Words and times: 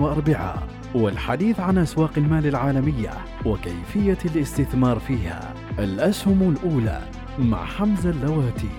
واربعاء 0.00 0.68
والحديث 0.94 1.60
عن 1.60 1.78
أسواق 1.78 2.10
المال 2.16 2.46
العالمية 2.46 3.10
وكيفية 3.46 4.18
الاستثمار 4.24 4.98
فيها. 4.98 5.54
الأسهم 5.78 6.56
الأولى 6.56 7.02
مع 7.38 7.64
حمزة 7.64 8.10
اللواتي 8.10 8.70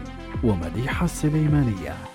ومديحة 0.43 1.05
السليمانية. 1.05 2.10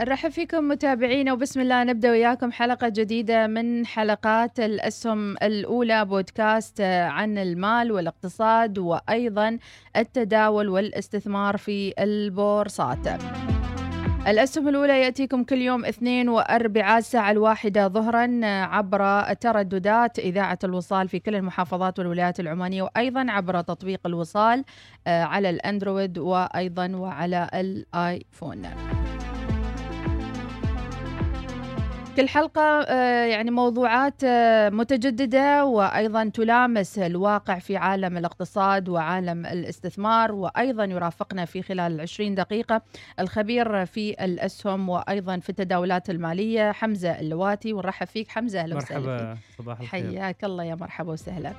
نرحب 0.00 0.30
فيكم 0.30 0.68
متابعينا 0.68 1.32
وبسم 1.32 1.60
الله 1.60 1.84
نبدأ 1.84 2.10
وياكم 2.10 2.52
حلقة 2.52 2.88
جديدة 2.88 3.46
من 3.46 3.86
حلقات 3.86 4.60
الأسهم 4.60 5.36
الأولى 5.42 6.04
بودكاست 6.04 6.80
عن 6.80 7.38
المال 7.38 7.92
والاقتصاد 7.92 8.78
وأيضا 8.78 9.58
التداول 9.96 10.68
والاستثمار 10.68 11.56
في 11.56 11.94
البورصات. 11.98 13.22
الأسهم 14.26 14.68
الأولى 14.68 15.00
يأتيكم 15.00 15.44
كل 15.44 15.58
يوم 15.58 15.84
اثنين 15.84 16.28
وأربعاء 16.28 16.98
الساعة 16.98 17.30
الواحدة 17.30 17.88
ظهرا 17.88 18.40
عبر 18.44 19.32
ترددات 19.34 20.18
إذاعة 20.18 20.58
الوصال 20.64 21.08
في 21.08 21.18
كل 21.18 21.34
المحافظات 21.34 21.98
والولايات 21.98 22.40
العمانية 22.40 22.82
وأيضا 22.82 23.26
عبر 23.28 23.60
تطبيق 23.60 24.00
الوصال 24.06 24.64
آه، 25.06 25.22
على 25.22 25.50
الأندرويد 25.50 26.18
وأيضا 26.18 26.88
وعلى 26.96 27.50
الآيفون. 27.54 28.62
كل 32.16 32.28
حلقة 32.28 32.60
آه، 32.62 33.24
يعني 33.26 33.50
موضوعات 33.50 34.14
آه، 34.24 34.68
متجددة 34.68 35.64
وأيضا 35.64 36.24
تلامس 36.34 36.98
الواقع 36.98 37.58
في 37.58 37.76
عالم 37.76 38.16
الاقتصاد 38.16 38.88
وعالم 38.88 39.46
الاستثمار 39.46 40.32
وأيضا 40.32 40.84
يرافقنا 40.84 41.44
في 41.44 41.62
خلال 41.62 41.92
العشرين 41.92 42.34
دقيقة 42.34 42.82
الخبير 43.20 43.86
في 43.86 44.24
الأسهم 44.24 44.88
وأيضا 44.88 45.38
في 45.38 45.50
التداولات 45.50 46.10
المالية 46.10 46.72
حمزة 46.72 47.20
اللواتي 47.20 47.72
ونرحب 47.72 48.06
فيك 48.06 48.28
حمزة 48.28 48.60
أهلا 48.60 48.76
وسهلا 48.76 49.00
مرحبا 49.00 49.38
صباح 49.58 49.80
الخير. 49.80 50.02
حياك 50.10 50.44
الله 50.44 50.64
يا 50.64 50.74
مرحبا 50.74 51.12
وسهلا. 51.12 51.52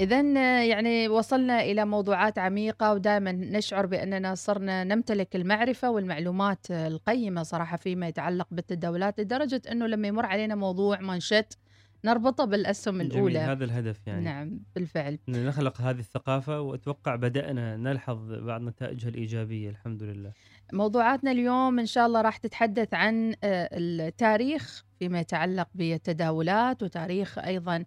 إذا 0.00 0.20
يعني 0.64 1.08
وصلنا 1.08 1.62
إلى 1.62 1.84
موضوعات 1.84 2.38
عميقة 2.38 2.92
ودائما 2.92 3.32
نشعر 3.32 3.86
بأننا 3.86 4.34
صرنا 4.34 4.84
نمتلك 4.84 5.36
المعرفة 5.36 5.90
والمعلومات 5.90 6.70
القيمة 6.70 7.42
صراحة 7.42 7.76
فيما 7.76 8.08
يتعلق 8.08 8.46
بالتداولات 8.50 9.20
لدرجة 9.20 9.62
أنه 9.70 9.86
لما 9.86 10.08
يمر 10.08 10.26
علينا 10.26 10.54
موضوع 10.54 11.00
منشط 11.00 11.58
نربطه 12.04 12.44
بالأسهم 12.44 13.00
الأولى. 13.00 13.34
جميل 13.34 13.50
هذا 13.50 13.64
الهدف 13.64 14.06
يعني. 14.06 14.24
نعم 14.24 14.60
بالفعل. 14.74 15.18
نخلق 15.28 15.80
هذه 15.80 15.98
الثقافة 15.98 16.60
وأتوقع 16.60 17.16
بدأنا 17.16 17.76
نلحظ 17.76 18.32
بعض 18.32 18.60
نتائجها 18.60 19.08
الإيجابية 19.08 19.70
الحمد 19.70 20.02
لله. 20.02 20.32
موضوعاتنا 20.72 21.30
اليوم 21.30 21.78
إن 21.78 21.86
شاء 21.86 22.06
الله 22.06 22.20
راح 22.20 22.36
تتحدث 22.36 22.94
عن 22.94 23.34
آه، 23.44 23.68
التاريخ 23.72 24.84
فيما 24.98 25.20
يتعلق 25.20 25.68
بالتداولات 25.74 26.82
وتاريخ 26.82 27.38
أيضا 27.38 27.84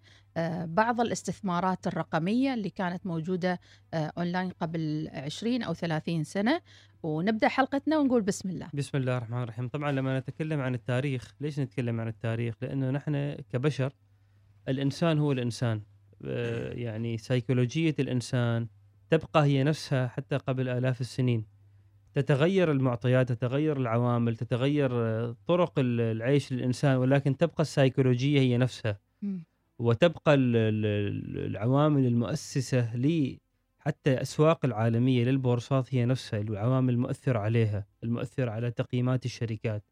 بعض 0.65 1.01
الاستثمارات 1.01 1.87
الرقمية 1.87 2.53
اللي 2.53 2.69
كانت 2.69 3.05
موجودة 3.05 3.59
آه، 3.93 4.13
أونلاين 4.17 4.49
قبل 4.49 5.09
20 5.13 5.63
أو 5.63 5.73
30 5.73 6.23
سنة. 6.23 6.61
ونبدأ 7.03 7.47
حلقتنا 7.47 7.97
ونقول 7.97 8.21
بسم 8.21 8.49
الله. 8.49 8.69
بسم 8.73 8.97
الله 8.97 9.17
الرحمن 9.17 9.43
الرحيم. 9.43 9.67
طبعا 9.67 9.91
لما 9.91 10.19
نتكلم 10.19 10.61
عن 10.61 10.75
التاريخ 10.75 11.35
ليش 11.41 11.59
نتكلم 11.59 12.01
عن 12.01 12.07
التاريخ؟ 12.07 12.55
لأنه 12.61 12.89
نحن 12.91 13.35
كبشر 13.49 13.93
الإنسان 14.67 15.19
هو 15.19 15.31
الإنسان. 15.31 15.81
آه، 16.25 16.73
يعني 16.73 17.17
سيكولوجية 17.17 17.95
الإنسان 17.99 18.67
تبقى 19.09 19.43
هي 19.43 19.63
نفسها 19.63 20.07
حتى 20.07 20.37
قبل 20.37 20.69
آلاف 20.69 21.01
السنين. 21.01 21.45
تتغير 22.13 22.71
المعطيات 22.71 23.31
تتغير 23.31 23.77
العوامل 23.77 24.35
تتغير 24.37 24.91
طرق 25.33 25.73
العيش 25.77 26.53
للإنسان 26.53 26.95
ولكن 26.97 27.37
تبقى 27.37 27.61
السيكولوجية 27.61 28.39
هي 28.39 28.57
نفسها. 28.57 28.99
وتبقى 29.79 30.33
العوامل 30.33 32.05
المؤسسة 32.05 32.95
لي 32.95 33.39
حتى 33.79 34.13
الأسواق 34.13 34.65
العالمية 34.65 35.23
للبورصات 35.23 35.95
هي 35.95 36.05
نفسها 36.05 36.39
العوامل 36.39 36.93
المؤثرة 36.93 37.39
عليها 37.39 37.85
المؤثرة 38.03 38.51
على 38.51 38.71
تقييمات 38.71 39.25
الشركات. 39.25 39.83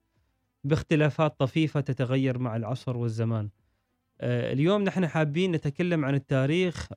باختلافات 0.63 1.39
طفيفة 1.39 1.81
تتغير 1.81 2.37
مع 2.37 2.55
العصر 2.55 2.97
والزمان. 2.97 3.49
آه، 4.21 4.53
اليوم 4.53 4.83
نحن 4.83 5.07
حابين 5.07 5.51
نتكلم 5.51 6.05
عن 6.05 6.15
التاريخ 6.15 6.87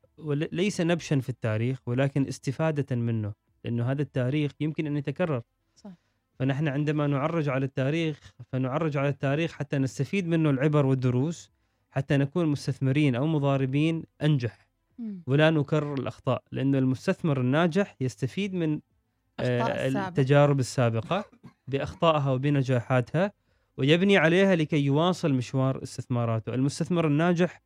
ليس 0.52 0.80
نبشا 0.80 1.20
في 1.20 1.28
التاريخ 1.28 1.78
ولكن 1.86 2.26
استفادة 2.26 2.96
منه 2.96 3.32
لأنه 3.64 3.90
هذا 3.90 4.02
التاريخ 4.02 4.52
يمكن 4.60 4.86
أن 4.86 4.96
يتكرر. 4.96 5.42
صح. 5.76 5.90
فنحن 6.38 6.68
عندما 6.68 7.06
نعرج 7.06 7.48
على 7.48 7.64
التاريخ 7.64 8.32
فنعرج 8.52 8.96
على 8.96 9.08
التاريخ 9.08 9.52
حتى 9.52 9.78
نستفيد 9.78 10.26
منه 10.26 10.50
العبر 10.50 10.86
والدروس. 10.86 11.53
حتى 11.94 12.16
نكون 12.16 12.46
مستثمرين 12.46 13.14
أو 13.14 13.26
مضاربين 13.26 14.02
أنجح. 14.22 14.68
ولا 15.26 15.50
نكرر 15.50 15.94
الأخطاء 15.94 16.42
لأنه 16.52 16.78
المستثمر 16.78 17.40
الناجح 17.40 17.96
يستفيد 18.00 18.54
من 18.54 18.80
آه 19.40 19.88
التجارب 19.88 20.60
السابقة 20.60 21.24
بأخطائها 21.68 22.30
وبنجاحاتها 22.30 23.32
ويبني 23.76 24.16
عليها 24.16 24.56
لكي 24.56 24.84
يواصل 24.84 25.32
مشوار 25.32 25.82
استثماراته. 25.82 26.54
المستثمر 26.54 27.06
الناجح 27.06 27.62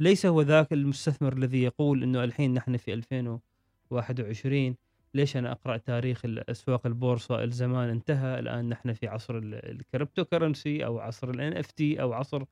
ليس 0.00 0.26
هو 0.26 0.42
ذاك 0.42 0.72
المستثمر 0.72 1.32
الذي 1.32 1.62
يقول 1.62 2.02
إنه 2.02 2.24
الحين 2.24 2.54
نحن 2.54 2.76
في 2.76 2.92
2021 2.94 4.76
ليش 5.14 5.36
أنا 5.36 5.52
أقرأ 5.52 5.76
تاريخ 5.76 6.22
أسواق 6.24 6.86
البورصة؟ 6.86 7.44
الزمان 7.44 7.88
انتهى 7.88 8.38
الآن 8.38 8.68
نحن 8.68 8.92
في 8.92 9.08
عصر 9.08 9.38
ال 9.42 10.24
cryptocurrency 10.24 10.84
أو 10.84 10.98
عصر 10.98 11.30
ال 11.30 11.56
NFT 11.56 12.02
أو 12.02 12.12
عصر 12.12 12.44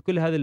كل 0.00 0.18
هذه 0.18 0.36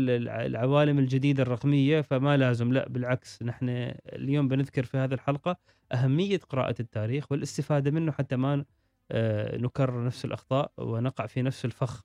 العوالم 0.46 1.00
الجديدة 1.00 1.44
الرقمية 1.44 2.02
فما 2.02 2.38
لازم. 2.38 2.74
لا 2.74 2.90
بالعكس 2.90 3.44
نحن 3.44 3.70
اليوم 4.06 4.48
بنذكر 4.48 4.84
في 4.84 4.98
هذه 4.98 5.14
الحلقة 5.14 5.58
أهمية 5.92 6.40
قراءة 6.50 6.76
التاريخ 6.80 7.32
والاستفادة 7.32 7.92
منه 7.92 8.12
حتى 8.12 8.36
ما 8.36 8.66
آه، 9.12 9.58
نكرر 9.58 10.06
نفس 10.06 10.26
الأخطاء 10.26 10.72
ونقع 10.78 11.26
في 11.26 11.42
نفس 11.42 11.66
الفخ. 11.66 12.04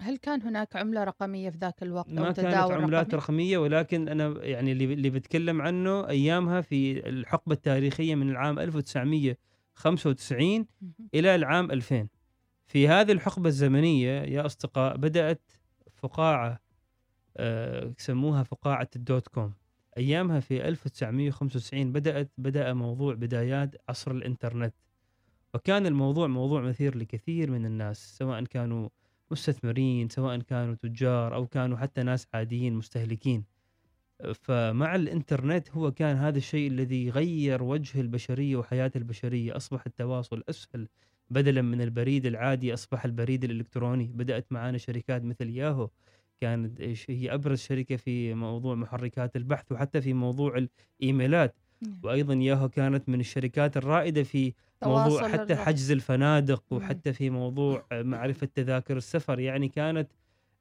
هل 0.00 0.16
كان 0.16 0.42
هناك 0.42 0.76
عملة 0.76 1.04
رقمية 1.04 1.50
في 1.50 1.58
ذاك 1.58 1.82
الوقت 1.82 2.10
ما 2.10 2.32
كانت 2.32 2.54
عملات 2.54 3.06
رقمي؟ 3.06 3.20
رقمية 3.20 3.58
ولكن 3.58 4.08
أنا 4.08 4.44
يعني 4.44 4.72
اللي 4.72 5.10
بتكلم 5.10 5.62
عنه 5.62 6.08
أيامها 6.08 6.60
في 6.60 7.08
الحقبة 7.08 7.54
التاريخية 7.54 8.14
من 8.14 8.30
العام 8.30 8.58
1995 8.58 10.66
إلى 11.14 11.34
العام 11.34 11.70
2000 11.70 12.08
في 12.66 12.88
هذه 12.88 13.12
الحقبة 13.12 13.48
الزمنية 13.48 14.22
يا 14.22 14.46
أصدقاء 14.46 14.96
بدأت 14.96 15.52
فقاعة 15.96 16.63
يسموها 17.98 18.42
فقاعة 18.42 18.88
الدوت 18.96 19.28
كوم. 19.28 19.54
أيامها 19.98 20.40
في 20.40 20.68
1995 20.68 21.92
بدأت 21.92 22.32
بدأ 22.38 22.72
موضوع 22.72 23.14
بدايات 23.14 23.74
عصر 23.88 24.10
الإنترنت. 24.10 24.74
وكان 25.54 25.86
الموضوع 25.86 26.26
موضوع 26.26 26.60
مثير 26.60 26.96
لكثير 26.96 27.50
من 27.50 27.66
الناس 27.66 28.18
سواء 28.18 28.44
كانوا 28.44 28.88
مستثمرين 29.30 30.08
سواء 30.08 30.38
كانوا 30.38 30.74
تجار 30.74 31.34
أو 31.34 31.46
كانوا 31.46 31.76
حتى 31.78 32.02
ناس 32.02 32.26
عاديين 32.34 32.74
مستهلكين. 32.74 33.44
فمع 34.34 34.94
الإنترنت 34.94 35.70
هو 35.70 35.92
كان 35.92 36.16
هذا 36.16 36.38
الشيء 36.38 36.70
الذي 36.70 37.10
غير 37.10 37.62
وجه 37.62 38.00
البشرية 38.00 38.56
وحياة 38.56 38.92
البشرية. 38.96 39.56
أصبح 39.56 39.86
التواصل 39.86 40.42
أسهل 40.48 40.88
بدلا 41.30 41.62
من 41.62 41.80
البريد 41.80 42.26
العادي 42.26 42.74
أصبح 42.74 43.04
البريد 43.04 43.44
الإلكتروني. 43.44 44.06
بدأت 44.14 44.46
معنا 44.52 44.78
شركات 44.78 45.24
مثل 45.24 45.48
ياهو 45.50 45.90
كانت 46.44 46.80
هي 47.08 47.34
أبرز 47.34 47.58
شركة 47.58 47.96
في 47.96 48.34
موضوع 48.34 48.74
محركات 48.74 49.36
البحث 49.36 49.72
وحتى 49.72 50.00
في 50.00 50.12
موضوع 50.12 50.66
الإيميلات. 51.00 51.54
نعم. 51.82 52.00
وأيضا 52.02 52.34
ياهو 52.34 52.68
كانت 52.68 53.08
من 53.08 53.20
الشركات 53.20 53.76
الرائدة 53.76 54.22
في 54.22 54.52
موضوع 54.84 55.28
حتى 55.28 55.56
حجز 55.56 55.90
الفنادق 55.90 56.64
وحتى 56.70 57.12
في 57.12 57.30
موضوع 57.30 57.86
معرفة 57.92 58.48
تذاكر 58.54 58.96
السفر. 58.96 59.38
يعني 59.40 59.68
كانت 59.68 60.08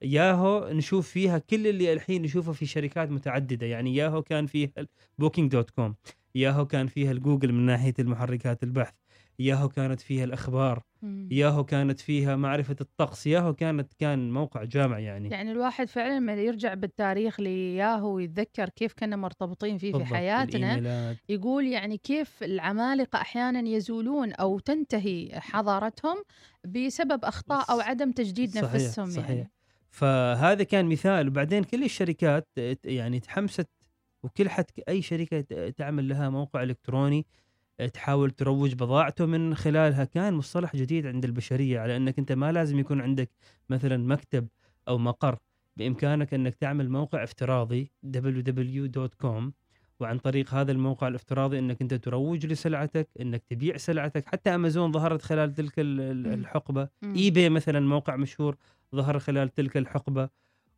ياهو 0.01 0.69
نشوف 0.71 1.09
فيها 1.09 1.38
كل 1.38 1.68
اللي 1.68 1.94
الحين 1.94 2.21
نشوفه 2.21 2.51
في 2.51 2.65
شركات 2.65 3.12
متعددة. 3.12 3.65
يعني 3.68 3.95
ياهو 3.95 4.21
كان 4.21 4.45
فيها 4.45 4.71
Booking 5.17 5.51
dot 5.51 5.69
com 5.69 5.95
ياهو 6.36 6.65
كان 6.65 6.88
فيها 6.88 7.12
الجوجل 7.12 7.51
من 7.53 7.65
ناحية 7.65 7.94
المحركات 8.00 8.63
البحث. 8.63 8.94
ياهو 9.39 9.69
كانت 9.69 10.01
فيها 10.01 10.24
الأخبار 10.24 10.81
مم. 11.01 11.30
ياهو 11.31 11.63
كانت 11.63 12.00
فيها 12.00 12.35
معرفة 12.35 12.75
الطقس 12.81 13.27
ياهو 13.27 13.53
كانت 13.53 13.94
كان 13.94 14.31
موقع 14.31 14.63
جامع 14.63 15.00
يعني 15.00 15.30
يعني 15.30 15.51
الواحد 15.51 15.88
فعلا 15.88 16.18
لما 16.18 16.33
يرجع 16.33 16.74
بالتاريخ 16.74 17.39
لياهو 17.39 18.15
ويتذكر 18.15 18.69
كيف 18.69 18.94
كنا 18.94 19.15
مرتبطين 19.15 19.77
فيه 19.77 19.94
في 19.94 20.06
حياتنا 20.06 20.75
الإيميلات. 20.75 21.18
يقول 21.30 21.68
يعني 21.68 21.97
كيف 21.97 22.44
العمالقة 22.44 23.21
أحيانا 23.21 23.69
يزولون 23.69 24.33
أو 24.33 24.59
تنتهي 24.59 25.30
حضارتهم 25.39 26.24
بسبب 26.65 27.25
أخطاء 27.25 27.71
أو 27.71 27.79
عدم 27.79 28.12
تجديد 28.12 28.50
صحيح، 28.50 28.74
نفسهم 28.74 29.09
صحيح. 29.09 29.29
يعني 29.29 29.51
فهذا 29.89 30.63
كان 30.63 30.86
مثال 30.86 31.27
وبعدين 31.27 31.63
كل 31.63 31.83
الشركات 31.83 32.47
يعني 32.86 33.19
تحمست 33.19 33.68
وكل 34.24 34.50
حد 34.50 34.65
أي 34.89 35.01
شركة 35.01 35.69
تعمل 35.69 36.09
لها 36.09 36.29
موقع 36.29 36.63
إلكتروني 36.63 37.25
تحاول 37.93 38.31
تروج 38.31 38.73
بضاعته 38.73 39.25
من 39.25 39.55
خلالها. 39.55 40.03
كان 40.03 40.33
مصطلح 40.33 40.75
جديد 40.75 41.05
عند 41.05 41.25
البشرية 41.25 41.79
على 41.79 41.97
إنك 41.97 42.19
أنت 42.19 42.31
ما 42.31 42.51
لازم 42.51 42.79
يكون 42.79 43.01
عندك 43.01 43.29
مثلا 43.69 43.97
مكتب 43.97 44.47
أو 44.87 44.97
مقر. 44.97 45.37
بإمكانك 45.77 46.33
إنك 46.33 46.55
تعمل 46.55 46.89
موقع 46.89 47.23
افتراضي 47.23 47.91
www.com 48.15 49.51
وعن 49.99 50.17
طريق 50.17 50.53
هذا 50.53 50.71
الموقع 50.71 51.07
الافتراضي 51.07 51.59
إنك 51.59 51.81
أنت 51.81 51.93
تروج 51.93 52.45
لسلعتك 52.45 53.09
إنك 53.21 53.43
تبيع 53.49 53.77
سلعتك. 53.77 54.25
حتى 54.27 54.55
أمازون 54.55 54.91
ظهرت 54.91 55.21
خلال 55.21 55.53
تلك. 55.53 55.73
الحقبة. 55.77 56.89
اي 57.03 57.31
بي 57.31 57.49
مثلا 57.49 57.79
موقع 57.79 58.15
مشهور 58.15 58.57
ظهر 58.95 59.19
خلال 59.19 59.49
تلك 59.49 59.77
الحقبة. 59.77 60.29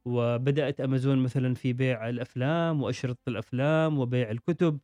وبدأت 0.05 0.81
أمازون 0.81 1.17
مثلا 1.17 1.53
في 1.53 1.73
بيع 1.73 2.09
الأفلام 2.09 2.81
وأشرطة 2.81 3.29
الأفلام 3.29 3.99
وبيع 3.99 4.31
الكتب. 4.31 4.79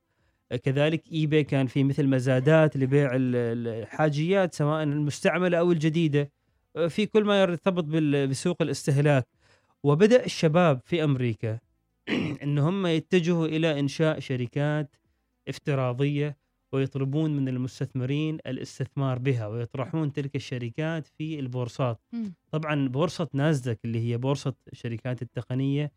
كذلك 0.55 1.03
اي 1.11 1.25
بي 1.25 1.43
كان 1.43 1.67
في 1.67 1.83
مثل 1.83 2.07
مزادات 2.07 2.77
لبيع 2.77 3.09
ال- 3.15 3.35
الحاجيات 3.67 4.53
سواء 4.55 4.83
المستعملة 4.83 5.57
أو 5.57 5.71
الجديدة. 5.71 6.31
في 6.87 7.05
كل 7.05 7.23
ما 7.25 7.41
يرتبط 7.41 7.83
بسوق 8.29 8.61
الاستهلاك. 8.61 9.27
وبدأ 9.83 10.25
الشباب 10.25 10.81
في 10.85 11.03
أمريكا 11.03 11.59
إن 12.43 12.57
هم 12.59 12.87
يتجهوا 12.87 13.45
إلى 13.47 13.79
إنشاء 13.79 14.19
شركات 14.19 14.95
افتراضية 15.47 16.37
ويطلبون 16.73 17.35
من 17.35 17.47
المستثمرين 17.47 18.35
الاستثمار 18.47 19.19
بها 19.19 19.47
ويطرحون 19.47 20.13
تلك 20.13 20.35
الشركات 20.35 21.07
في 21.07 21.39
البورصات. 21.39 21.99
طبعا 22.51 22.87
بورصة 22.87 23.27
ناسداك 23.33 23.79
اللي 23.85 23.99
هي 24.11 24.17
بورصة 24.17 24.53
الشركات 24.73 25.21
التقنية 25.21 25.91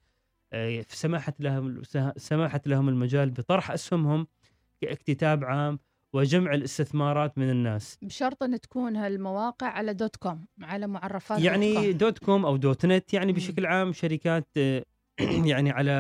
آه، 0.53 0.85
سمحت 0.89 1.41
لهم 1.41 1.83
سمحت 2.17 2.69
لهم 2.69 2.89
المجال 2.89 3.31
بطرح 3.31 3.71
أسهمهم 3.71 4.27
كاكتتاب 4.85 5.45
عام 5.45 5.79
وجمع 6.13 6.55
الاستثمارات 6.55 7.39
من 7.39 7.51
الناس 7.51 7.99
بشرط 8.03 8.43
أن 8.43 8.61
تكون 8.61 8.97
هالمواقع 8.97 9.67
على 9.67 9.95
dot 9.95 10.17
com 10.17 10.47
على 10.63 10.87
معرفات 10.87 11.41
يعني 11.41 11.73
dot 11.75 11.85
com. 11.85 11.97
dot 11.99 12.19
com 12.19 12.47
أو 12.47 12.57
dot 12.57 12.87
net 12.87 13.15
يعني. 13.15 13.33
بشكل 13.33 13.67
عام 13.67 13.93
شركات 13.93 14.47
آه، 14.57 14.85
يعني 15.51 15.71
على 15.71 15.93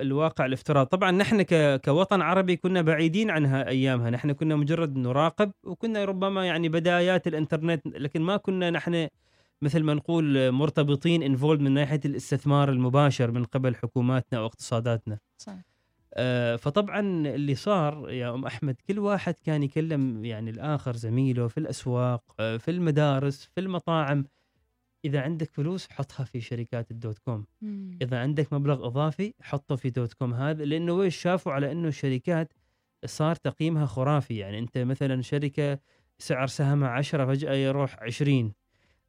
الواقع 0.00 0.46
الافتراضي 0.46 0.86
طبعا 0.86 1.10
نحن 1.10 1.42
ك- 1.42 1.80
كوطن 1.84 2.20
عربي 2.22 2.56
كنا 2.56 2.82
بعيدين 2.82 3.30
عنها 3.30 3.68
أيامها 3.68 4.10
نحن 4.10 4.32
كنا 4.32 4.56
مجرد 4.56 4.96
نراقب 4.96 5.52
وكنا 5.64 6.04
ربما 6.04 6.46
يعني 6.46 6.68
بدايات 6.68 7.26
الإنترنت 7.26 7.86
لكن 7.86 8.22
ما 8.22 8.36
كنا 8.36 8.70
نحن 8.70 9.08
مثل 9.62 9.82
ما 9.82 9.94
نقول 9.94 10.50
مرتبطين 10.52 11.22
involved 11.22 11.60
من 11.60 11.72
ناحية 11.72 12.00
الاستثمار 12.04 12.70
المباشر 12.70 13.30
من 13.30 13.44
قبل 13.44 13.74
حكوماتنا 13.76 14.38
أو 14.38 14.46
اقتصاداتنا 14.46 15.18
صح. 15.38 15.54
فطبعا 16.56 17.00
اللي 17.26 17.54
صار 17.54 18.10
يا 18.10 18.34
أم 18.34 18.44
أحمد 18.46 18.76
كل 18.88 18.98
واحد 18.98 19.34
كان 19.34 19.62
يكلم 19.62 20.24
يعني 20.24 20.50
الآخر 20.50 20.96
زميله 20.96 21.48
في 21.48 21.58
الأسواق 21.58 22.34
آه، 22.40 22.56
في 22.56 22.70
المدارس 22.70 23.50
في 23.54 23.60
المطاعم. 23.60 24.24
إذا 25.04 25.20
عندك 25.20 25.50
فلوس 25.50 25.88
حطها 25.90 26.24
في 26.24 26.40
شركات 26.40 26.90
ال 26.90 26.97
dot 26.97 27.18
com. 27.18 27.46
مم. 27.62 27.98
إذا 28.02 28.18
عندك 28.20 28.52
مبلغ 28.52 28.86
إضافي 28.86 29.34
حطه 29.40 29.76
في 29.76 29.90
dot 29.90 30.12
com. 30.12 30.34
هذا 30.34 30.64
لأنه 30.64 30.92
ويش؟ 30.92 31.16
شافوا 31.16 31.52
على 31.52 31.72
إنه 31.72 31.88
الشركات 31.88 32.52
صار 33.04 33.34
تقييمها 33.36 33.86
خرافي. 33.86 34.36
يعني 34.36 34.58
أنت 34.58 34.78
مثلا 34.78 35.22
شركة 35.22 35.78
سعر 36.18 36.46
سهمها 36.46 36.88
10 36.88 37.26
فجأة 37.26 37.52
يروح 37.52 37.96
20 38.02 38.52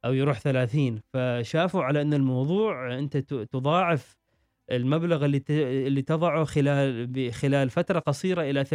أو 0.04 0.12
يروح 0.12 0.40
30 0.40 1.00
فشافوا 1.12 1.82
على 1.82 2.02
إن 2.02 2.14
الموضوع 2.14 2.98
أنت 2.98 3.16
تضاعف 3.16 4.23
المبلغ 4.70 5.24
اللي 5.24 5.42
اللي 5.86 6.02
تضعه 6.02 6.44
خلال 6.44 7.32
خلال 7.32 7.70
فترة 7.70 7.98
قصيرة 7.98 8.42
إلى 8.42 8.64
300% 8.64 8.68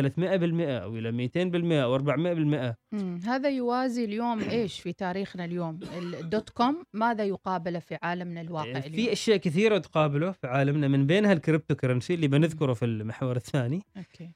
أو 0.83 0.97
إلى 0.97 1.11
200% 1.11 1.83
أو 1.83 1.99
400% 1.99 2.75
مم. 2.91 3.19
هذا 3.25 3.49
يوازي 3.49 4.05
اليوم 4.05 4.39
إيش 4.39 4.79
في 4.79 4.93
تاريخنا 4.93 5.45
اليوم؟ 5.45 5.79
ال 5.97 6.10
dot 6.10 6.49
com 6.59 6.83
ماذا 6.93 7.23
يقابله 7.23 7.79
في 7.79 7.97
عالمنا 8.01 8.41
الواقع 8.41 8.69
اليوم 8.77 8.93
في 8.93 9.11
أشياء 9.11 9.37
كثيرة 9.37 9.77
تقابله 9.77 10.31
في 10.31 10.47
عالمنا 10.47 10.87
من 10.87 11.07
بينها 11.07 11.33
ال 11.33 11.75
cryptocurrency 11.75 12.13
اللي 12.13 12.27
بنذكره 12.27 12.73
في 12.73 12.85
المحور 12.85 13.35
الثاني. 13.35 13.81
okay. 13.97 14.29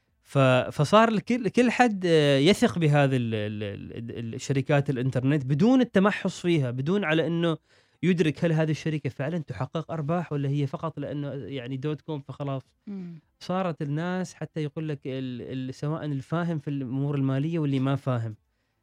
فصار 0.72 1.20
كل 1.20 1.72
حد 1.72 2.06
آه، 2.06 2.38
يثق 2.38 2.80
بهذه 2.80 3.16
ال- 3.16 3.36
ال- 3.36 4.20
ال- 4.20 4.34
الشركات 4.36 4.90
الإنترنت 4.90 5.46
بدون 5.46 5.82
التمحص 5.82 6.40
فيها 6.42 6.72
بدون 6.72 7.04
على 7.04 7.28
إنه 7.28 7.58
يدرك 8.04 8.46
هل 8.46 8.54
هذه 8.54 8.72
الشركة 8.72 9.10
فعلا 9.10 9.38
تحقق 9.38 9.92
أرباح 9.92 10.34
ولا 10.34 10.50
هي 10.50 10.68
فقط 10.68 11.00
لأنه 11.00 11.28
يعني 11.34 11.78
دوت 11.78 12.02
كوم 12.02 12.20
فخلاص 12.22 12.62
مم. 12.88 13.20
صارت 13.40 13.82
الناس 13.82 14.34
حتى 14.34 14.64
يقول 14.64 14.90
لك 14.90 15.00
ال- 15.06 15.70
ال- 15.70 15.74
سواء 15.74 16.06
الفاهم 16.06 16.60
في 16.60 16.68
الأمور 16.70 17.16
المالية 17.16 17.60
واللي 17.60 17.80
ما 17.80 17.96
فاهم 17.96 18.36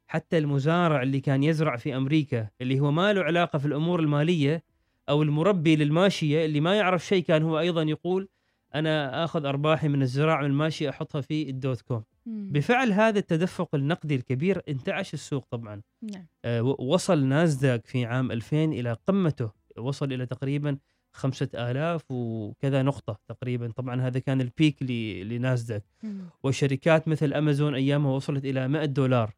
حتى 0.07 0.37
المزارع 0.37 1.01
اللي 1.01 1.19
كان 1.19 1.43
يزرع 1.43 1.75
في 1.75 1.95
أمريكا 1.95 2.47
اللي 2.61 2.79
هو 2.79 2.91
ما 2.91 3.13
له 3.13 3.21
علاقة 3.23 3.59
في 3.59 3.65
الأمور 3.65 3.99
المالية 3.99 4.63
أو 5.09 5.23
المربي 5.23 5.75
للماشية 5.75 6.45
اللي 6.45 6.59
ما 6.59 6.75
يعرف 6.75 7.05
شيء 7.05 7.23
كان 7.23 7.43
هو 7.43 7.59
أيضا 7.59 7.83
يقول 7.83 8.27
أنا 8.75 9.23
آخذ 9.23 9.45
أرباحي 9.45 9.87
من 9.87 10.01
الزراعة 10.01 10.41
من 10.41 10.45
الماشيه 10.49 10.89
أحطها 10.89 11.21
في 11.21 11.49
ال 11.49 11.57
dot 11.57 11.81
com. 11.81 12.03
بفعل 12.25 12.91
هذا 12.91 13.19
التدفق 13.19 13.75
النقدي 13.75 14.15
الكبير 14.15 14.61
انتعش 14.69 15.13
السوق 15.13 15.45
طبعا. 15.51 15.81
نعم. 16.01 16.25
آه، 16.45 16.61
وصل 16.63 17.25
ناسداك 17.25 17.85
في 17.87 18.05
عام 18.05 18.31
2000 18.31 18.71
إلى 18.73 18.97
قمته. 19.07 19.51
وصل 19.77 20.13
إلى 20.13 20.25
تقريبا 20.25 20.77
5000 21.13 22.03
وكذا 22.11 22.81
نقطة 22.83 23.19
تقريبا. 23.27 23.71
طبعا 23.71 24.01
هذا 24.01 24.19
كان 24.19 24.41
ال 24.41 24.49
peak 24.49 24.83
ل- 24.83 25.29
لناسداك. 25.29 25.83
مم. 26.03 26.21
وشركات 26.43 27.07
مثل 27.07 27.33
أمازون 27.33 27.75
أيامها 27.75 28.11
وصلت 28.11 28.45
إلى 28.45 28.67
100 28.67 28.85
دولار. 28.85 29.33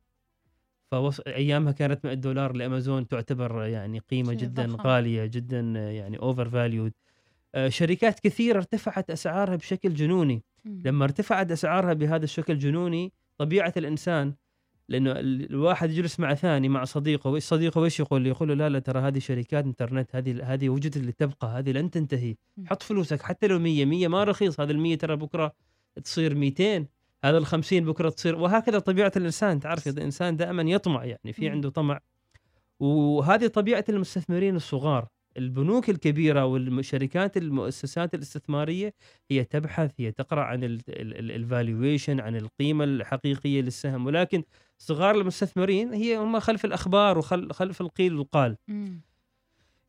فوص... 0.91 1.19
أيامها 1.19 1.72
كانت 1.72 2.05
100 2.05 2.13
دولار 2.13 2.53
لأمازون 2.55 3.07
تعتبر 3.07 3.63
يعني 3.65 4.00
قيمة 4.00 4.29
شيء 4.29 4.38
جدا 4.39 4.65
ضخم. 4.65 4.81
غالية 4.81 5.25
جدا 5.25 5.74
آه، 5.77 5.89
يعني 5.89 6.17
overvalued 6.19 6.93
شركات 7.67 8.19
كثيرة 8.19 8.57
ارتفعت 8.57 9.10
أسعارها 9.10 9.55
بشكل 9.55 9.93
جنوني. 9.93 10.43
لما 10.65 11.03
ارتفعت 11.05 11.51
أسعارها 11.51 11.93
بهذا 11.93 12.24
الشكل 12.24 12.53
الجنوني 12.53 13.12
طبيعة 13.38 13.74
الإنسان 13.77 14.34
لأنه 14.89 15.12
ال- 15.12 15.50
الواحد 15.50 15.91
يجلس 15.91 16.20
مع 16.20 16.34
ثاني 16.34 16.70
مع 16.70 16.84
صديقه 16.84 17.39
صديقه 17.39 17.82
ويش 17.82 18.00
يقول 18.00 18.24
له؟ 18.24 18.29
يقول 18.29 18.48
له 18.48 18.53
لا 18.53 18.70
لا 18.70 18.79
ترى 18.79 19.00
هذه 19.00 19.20
شركات 19.20 19.65
إنترنت 19.65 20.15
هذه 20.15 20.53
هذه 20.53 20.70
وجدت 20.70 20.98
لتبقى 20.98 21.48
هذه 21.48 21.72
لن 21.72 21.89
تنتهي. 21.91 22.36
حط 22.65 22.84
فلوسك 22.84 23.22
حتى 23.22 23.48
لو 23.48 23.60
100 23.60 23.86
100 23.86 24.08
ما 24.08 24.24
رخيص 24.24 24.60
هذا 24.60 24.72
ال 24.72 24.79
100 24.79 24.98
ترى 24.98 25.15
بكرة 25.15 25.53
تصير 26.03 26.36
200 26.36 26.86
هذا 27.24 27.38
ال 27.38 27.46
50 27.46 27.86
بكرة 27.86 28.10
تصير 28.10 28.36
وهكذا 28.36 28.79
طبيعة 28.79 29.12
الإنسان 29.17 29.60
تعرف 29.60 29.88
الإنسان 29.88 30.38
دائما 30.38 30.62
يطمع 30.63 31.05
يعني 31.05 31.34
في. 31.34 31.41
عنده 31.50 31.70
طمع 31.70 32.00
وهذه 32.79 33.48
طبيعة 33.48 33.86
المستثمرين 33.89 34.55
الصغار 34.55 35.08
البنوك 35.37 35.89
الكبيرة 35.89 36.45
والشركات 36.45 37.37
المؤسسات 37.37 38.13
الاستثمارية 38.13 38.93
هي 39.31 39.43
تبحث 39.43 39.91
هي 39.99 40.11
تقرأ 40.11 40.41
عن 40.41 40.63
الفالويشن 40.89 42.19
عن 42.19 42.35
القيمة 42.35 42.83
الحقيقية 42.83 43.61
للسهم. 43.61 44.05
ولكن 44.05 44.43
صغار 44.77 45.15
المستثمرين 45.15 45.93
هي 45.93 46.17
هم 46.17 46.39
خلف 46.39 46.65
الأخبار 46.65 47.17
وخلف 47.17 47.81
القيل 47.81 48.15
والقال. 48.15 48.57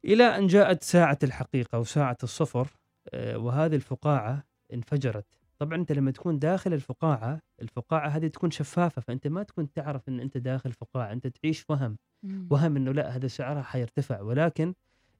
إلى 0.04 0.24
أن 0.24 0.46
جاءت 0.46 0.82
ساعة 0.82 1.18
الحقيقة 1.22 1.78
وساعة 1.78 2.16
الصفر 2.22 2.68
آه، 3.14 3.38
وهذه 3.38 3.74
الفقاعة 3.74 4.44
انفجرت. 4.72 5.26
طبعا 5.58 5.78
أنت 5.78 5.92
لما 5.92 6.10
تكون 6.10 6.38
داخل 6.38 6.72
الفقاعة 6.74 7.40
الفقاعة 7.62 8.08
هذه 8.08 8.26
تكون 8.26 8.50
شفافة 8.50 9.02
فأنت 9.02 9.26
ما 9.26 9.42
تكون 9.42 9.72
تعرف 9.72 10.08
إن 10.08 10.20
أنت 10.20 10.36
داخل 10.38 10.72
فقاعة 10.72 11.12
أنت 11.12 11.26
تعيش 11.26 11.64
وهم. 11.68 11.96
وهم 12.50 12.76
إنه 12.76 12.92
لا 12.92 13.16
هذا 13.16 13.26
سعرها 13.26 13.62
حيرتفع. 13.62 14.20
ولكن 14.20 14.74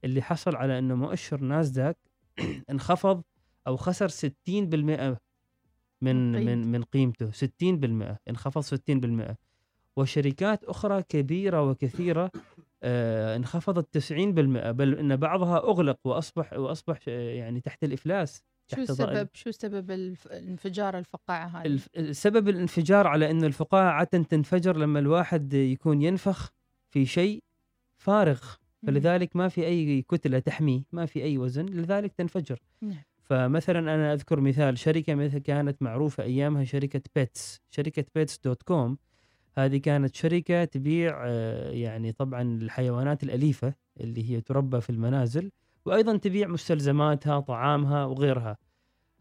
اللي 0.05 0.23
حصل 0.23 0.57
على 0.57 0.79
إنه 0.79 0.95
مؤشر 0.95 1.41
ناسداك 1.41 1.97
انخفض 2.71 3.23
أو 3.67 3.77
خسر 3.77 4.09
60% 4.09 4.11
من 4.49 6.33
من. 6.33 6.73
من 6.73 6.83
قيمته. 6.83 7.31
60% 7.31 8.17
انخفض 8.29 8.63
60% 9.33 9.35
وشركات 9.97 10.65
أخرى 10.65 11.03
كبيرة 11.03 11.63
وكثيرة 11.63 12.31
آه، 12.83 13.37
انخفضت 13.37 13.99
90% 13.99 14.13
بل 14.71 14.99
إن 14.99 15.17
بعضها 15.17 15.59
أغلق 15.59 15.99
وأصبح 16.05 16.53
وأصبح 16.53 17.01
آه، 17.09 17.31
يعني 17.31 17.61
تحت 17.61 17.85
الإفلاس 17.85 18.43
شو 18.75 18.81
السبب؟ 18.81 19.29
شو 19.33 19.51
سبب 19.51 19.91
انفجار 20.31 20.99
الفقاعة 20.99 21.47
هذه؟ 21.47 21.81
سبب 22.13 22.49
الانفجار 22.49 23.07
على 23.07 23.31
أن 23.31 23.45
الفقاعة 23.45 23.91
عادة 23.91 24.23
تنفجر 24.23 24.77
لما 24.77 24.99
الواحد 24.99 25.55
يكون 25.55 26.03
ينفخ 26.03 26.53
في 26.91 27.07
شيء 27.07 27.43
فارغ. 27.97 28.43
فلذلك 28.87 29.37
ما 29.37 29.49
في 29.49 29.67
أي 29.67 30.03
كتلة 30.03 30.39
تحميه 30.39 30.83
ما 30.93 31.07
في 31.07 31.23
أي 31.23 31.39
وزن 31.39 31.67
لذلك 31.67 32.13
تنفجر. 32.13 32.61
نعم. 32.83 33.03
فمثلا 33.25 33.79
أنا 33.79 34.13
أذكر 34.13 34.41
مثال 34.41 34.79
شركة 34.79 35.15
مثل 35.15 35.39
كانت 35.39 35.83
معروفة 35.83 36.23
أيامها 36.23 36.65
شركة 36.65 37.03
Pets 37.15 37.61
شركة 37.71 38.05
Pets 38.15 38.39
dot 38.45 38.63
com 38.63 38.99
هذه 39.59 39.77
كانت 39.77 40.15
شركة 40.15 40.65
تبيع 40.65 41.23
آه، 41.27 41.71
يعني 41.71 42.13
طبعا 42.13 42.43
الحيوانات 42.43 43.23
الأليفة 43.23 43.75
اللي 44.01 44.31
هي 44.31 44.41
تربى 44.41 44.81
في 44.81 44.91
المنازل 44.91 45.51
وأيضا 45.85 46.17
تبيع 46.17 46.49
مستلزماتها 46.49 47.41
طعامها 47.41 48.05
وغيرها. 48.05 48.57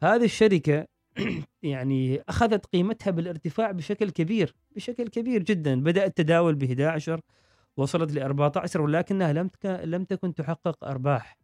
هذه 0.03 0.25
الشركة 0.25 0.87
يعني 1.63 2.21
أخذت 2.29 2.65
قيمتها 2.65 3.11
بالارتفاع 3.11 3.71
بشكل 3.71 4.09
كبير 4.09 4.55
بشكل 4.75 5.07
كبير 5.07 5.43
جدا. 5.43 5.83
بدأ 5.83 6.05
التداول 6.05 6.55
ب 6.55 6.63
11 6.63 7.21
وصلت 7.77 8.11
ل 8.11 8.19
14 8.19 8.81
ولكنها 8.81 9.33
لم 9.33 9.47
تك... 9.47 9.65
لم 9.65 10.03
تكن 10.03 10.33
تحقق 10.33 10.83
أرباح 10.83 11.37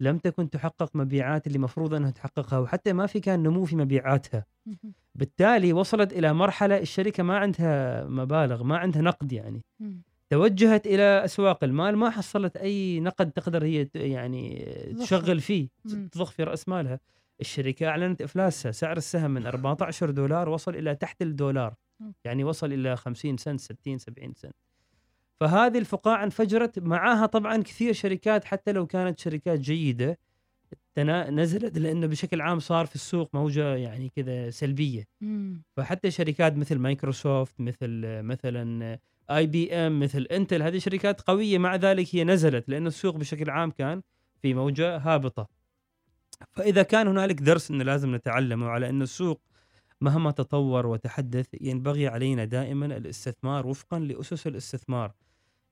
لم 0.00 0.18
تكن 0.18 0.50
تحقق 0.50 0.90
مبيعات 0.96 1.46
اللي 1.46 1.58
مفروض 1.58 1.94
أنها 1.94 2.10
تحققها 2.10 2.58
وحتى 2.58 2.92
ما 2.92 3.06
في 3.06 3.20
كان 3.20 3.42
نمو 3.42 3.64
في 3.64 3.76
مبيعاتها. 3.76 4.46
بالتالي 5.14 5.72
وصلت 5.72 6.12
إلى 6.12 6.32
مرحلة 6.32 6.78
الشركة 6.78 7.22
ما 7.22 7.38
عندها 7.38 8.04
مبالغ 8.04 8.62
ما 8.62 8.76
عندها 8.78 9.02
نقد 9.02 9.32
يعني. 9.32 9.64
توجهت 10.30 10.86
إلى 10.86 11.02
أسواق 11.24 11.64
المال 11.64 11.96
ما 11.96 12.10
حصلت 12.10 12.56
أي 12.56 13.00
نقد 13.00 13.30
تقدر 13.30 13.64
هي 13.64 13.88
يعني. 13.94 14.64
تشغل 15.00 15.40
فيه. 15.40 15.68
تضخ 16.12 16.30
في 16.30 16.42
رأس 16.44 16.68
مالها 16.68 17.00
الشركة 17.40 17.88
أعلنت 17.88 18.22
إفلاسها 18.22 18.72
سعر 18.72 18.96
السهم 18.96 19.30
من 19.30 19.46
14 19.46 20.10
دولار 20.10 20.48
وصل 20.48 20.74
إلى 20.76 20.94
تحت 20.94 21.22
الدولار. 21.22 21.74
يعني 22.24 22.44
وصل 22.44 22.72
إلى 22.72 22.96
50 22.96 23.36
سنت 23.36 23.60
60 23.60 23.98
70 23.98 24.32
سنت 24.34 24.54
فهذه 25.40 25.78
الفقاعة 25.78 26.24
انفجرت. 26.24 26.78
معاها 26.78 27.26
طبعا 27.26 27.62
كثير 27.62 27.92
شركات 27.92 28.44
حتى 28.44 28.72
لو 28.72 28.86
كانت 28.86 29.18
شركات 29.18 29.60
جيدة 29.60 30.18
نزلت 30.98 31.78
لأنه 31.78 32.06
بشكل 32.06 32.40
عام 32.40 32.58
صار 32.58 32.86
في 32.86 32.94
السوق 32.94 33.30
موجة 33.34 33.74
يعني 33.74 34.08
كذا 34.16 34.50
سلبية. 34.50 35.04
مم. 35.20 35.62
فحتى 35.76 36.10
شركات 36.10 36.56
مثل 36.56 36.78
مايكروسوفت 36.78 37.60
مثل 37.60 38.00
مثلا 38.22 38.98
IBM 39.30 40.00
مثل 40.00 40.22
إنتل 40.22 40.62
هذه 40.62 40.78
شركات 40.78 41.20
قوية. 41.20 41.58
مع 41.58 41.76
ذلك 41.76 42.14
هي 42.14 42.24
نزلت 42.24 42.68
لأن 42.68 42.86
السوق 42.86 43.16
بشكل 43.16 43.50
عام 43.50 43.70
كان 43.70 44.02
في 44.42 44.54
موجة 44.54 44.96
هابطة. 44.96 45.48
فإذا 46.52 46.82
كان 46.82 47.08
هنالك 47.08 47.40
درس 47.40 47.70
إنه 47.70 47.84
لازم 47.84 48.14
نتعلمه 48.14 48.66
على 48.68 48.88
إن 48.88 49.02
السوق 49.02 49.40
مهما 50.00 50.30
تطور 50.30 50.86
وتحدث 50.86 51.46
ينبغي 51.60 52.08
علينا 52.08 52.44
دائما 52.44 52.86
الاستثمار 52.86 53.66
وفقا 53.66 53.98
لأسس 53.98 54.46
الاستثمار. 54.46 55.12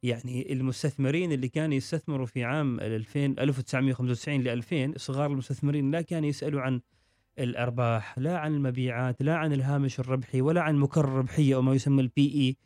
يعني 0.02 0.52
المستثمرين 0.52 1.32
اللي 1.32 1.48
كانوا 1.48 1.74
يستثمروا 1.74 2.26
في 2.26 2.44
عام 2.44 2.80
2000 2.80 3.24
1995 3.38 4.40
ل 4.40 4.48
2000 4.48 4.92
صغار 4.96 5.30
المستثمرين 5.30 5.90
لا 5.90 6.00
كانوا 6.02 6.28
يسألوا 6.28 6.60
عن 6.60 6.80
الأرباح 7.38 8.18
لا 8.18 8.38
عن 8.38 8.54
المبيعات 8.54 9.22
لا 9.22 9.36
عن 9.36 9.52
الهامش 9.52 10.00
الربحي 10.00 10.40
ولا 10.40 10.60
عن 10.60 10.76
مكر 10.76 11.04
الربحيه 11.04 11.54
أو 11.54 11.62
ما 11.62 11.74
يسمى 11.74 12.02
البي 12.02 12.34
اي 12.34 12.56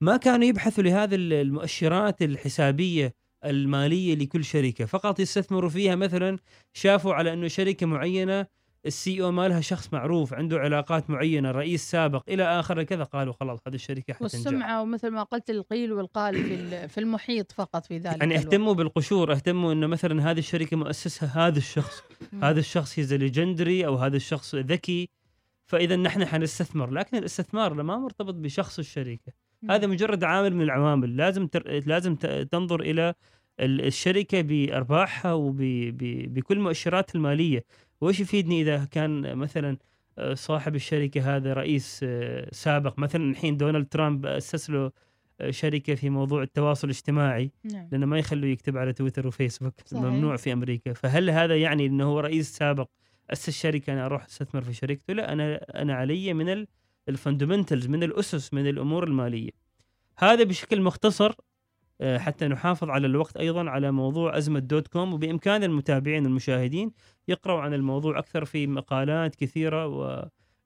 ما 0.00 0.16
كانوا 0.16 0.46
يبحثوا 0.46 0.84
لهذه 0.84 1.14
المؤشرات 1.14 2.22
الحسابية 2.22 3.14
المالية 3.44 4.14
لكل 4.14 4.44
شركة. 4.44 4.84
فقط 4.84 5.20
يستثمروا 5.20 5.70
فيها 5.70 5.94
مثلا 5.94 6.38
شافوا 6.72 7.14
على 7.14 7.32
أنه 7.32 7.48
شركة 7.48 7.86
معينة 7.86 8.46
ال 8.86 9.22
CEO 9.22 9.30
مالها 9.32 9.60
شخص 9.60 9.92
معروف 9.92 10.34
عنده 10.34 10.58
علاقات 10.58 11.10
معينة 11.10 11.50
رئيس 11.50 11.90
سابق 11.90 12.22
إلى 12.28 12.42
آخر 12.60 12.82
كذا 12.82 13.04
قالوا 13.04 13.32
خلاص 13.40 13.60
هذه 13.66 13.74
الشركة 13.74 14.14
حتنجح 14.14 14.22
والسمعة 14.22 14.82
ومثل 14.82 15.08
ما 15.10 15.22
قلت 15.22 15.50
القيل 15.50 15.92
والقال 15.92 16.34
في 16.34 16.88
في 16.88 16.98
المحيط 17.00 17.52
فقط 17.52 17.86
في 17.86 17.98
ذلك 17.98 18.06
يعني 18.20 18.34
الوقت. 18.34 18.46
اهتموا 18.46 18.74
بالقشور 18.74 19.32
اهتموا 19.32 19.72
إنه 19.72 19.86
مثلا 19.86 20.30
هذه 20.30 20.38
الشركة 20.38 20.76
مؤسسها 20.76 21.46
هذا 21.48 21.58
الشخص. 21.58 22.02
هذا 22.42 22.60
الشخص 22.60 22.98
he's 22.98 23.14
legendary 23.14 23.86
أو 23.86 23.96
هذا 23.96 24.16
الشخص 24.16 24.54
ذكي 24.54 25.08
فإذا 25.66 25.96
نحن 25.96 26.24
حنستثمر 26.24 26.90
لكن 26.90 27.16
الاستثمار 27.16 27.74
ما 27.74 27.98
مرتبط 27.98 28.34
بشخص 28.34 28.78
الشركة. 28.78 29.32
هذا 29.70 29.86
مجرد 29.86 30.24
عامل 30.24 30.54
من 30.54 30.62
العوامل 30.62 31.16
لازم 31.16 31.46
تر... 31.46 31.80
لازم 31.86 32.14
تنظر 32.50 32.80
إلى 32.80 33.14
ال- 33.60 33.86
الشركة 33.86 34.40
بأرباحها 34.40 35.32
وبكل 35.32 36.58
مؤشراتها 36.60 37.14
المالية 37.14 37.64
وإيش 38.02 38.20
يفيدني 38.20 38.62
إذا 38.62 38.84
كان 38.84 39.36
مثلا 39.36 39.76
آه، 40.18 40.34
صاحب 40.34 40.74
الشركة 40.74 41.36
هذا 41.36 41.52
رئيس 41.52 42.00
آه، 42.02 42.48
سابق؟ 42.52 42.98
مثلا 42.98 43.30
الحين 43.30 43.56
دونالد 43.56 43.86
ترامب 43.86 44.26
أسس 44.26 44.70
له 44.70 44.90
آه، 45.40 45.50
شركة 45.50 45.94
في 45.94 46.10
موضوع 46.10 46.42
التواصل 46.42 46.88
الاجتماعي. 46.88 47.50
نعم. 47.64 47.88
لأنه 47.92 48.06
ما 48.06 48.18
يخلوه 48.18 48.50
يكتب 48.50 48.76
على 48.76 48.92
تويتر 48.92 49.26
وفيسبوك 49.26 49.74
صحيح. 49.84 50.02
ممنوع 50.02 50.36
في 50.36 50.52
أمريكا. 50.52 50.92
فهل 50.92 51.30
هذا 51.30 51.56
يعني 51.56 51.86
إنه 51.86 52.04
هو 52.04 52.20
رئيس 52.20 52.56
سابق 52.56 52.88
أسس 53.30 53.50
شركه 53.50 53.92
أنا 53.92 54.06
أروح 54.06 54.24
أستثمر 54.24 54.62
في 54.62 54.72
شركته؟ 54.72 55.14
لا 55.14 55.32
أنا 55.32 55.54
أنا 55.82 55.94
علي 55.94 56.34
من 56.34 56.66
ال 57.08 57.14
fundamentals 57.14 57.86
من 57.86 58.02
الأسس 58.02 58.54
من 58.54 58.66
الأمور 58.66 59.04
المالية. 59.04 59.50
هذا 60.18 60.44
بشكل 60.44 60.80
مختصر 60.82 61.34
حتى 62.16 62.48
نحافظ 62.48 62.90
على 62.90 63.06
الوقت 63.06 63.36
أيضا 63.36 63.70
على 63.70 63.90
موضوع 63.90 64.38
أزمة 64.38 64.58
dot 64.58 64.88
com 64.88 65.14
وبإمكان 65.14 65.62
المتابعين 65.64 66.24
والمشاهدين 66.24 66.92
يقرأوا 67.28 67.60
عن 67.60 67.74
الموضوع 67.74 68.18
أكثر 68.18 68.44
في 68.44 68.66
مقالات 68.66 69.34
كثيرة 69.34 69.86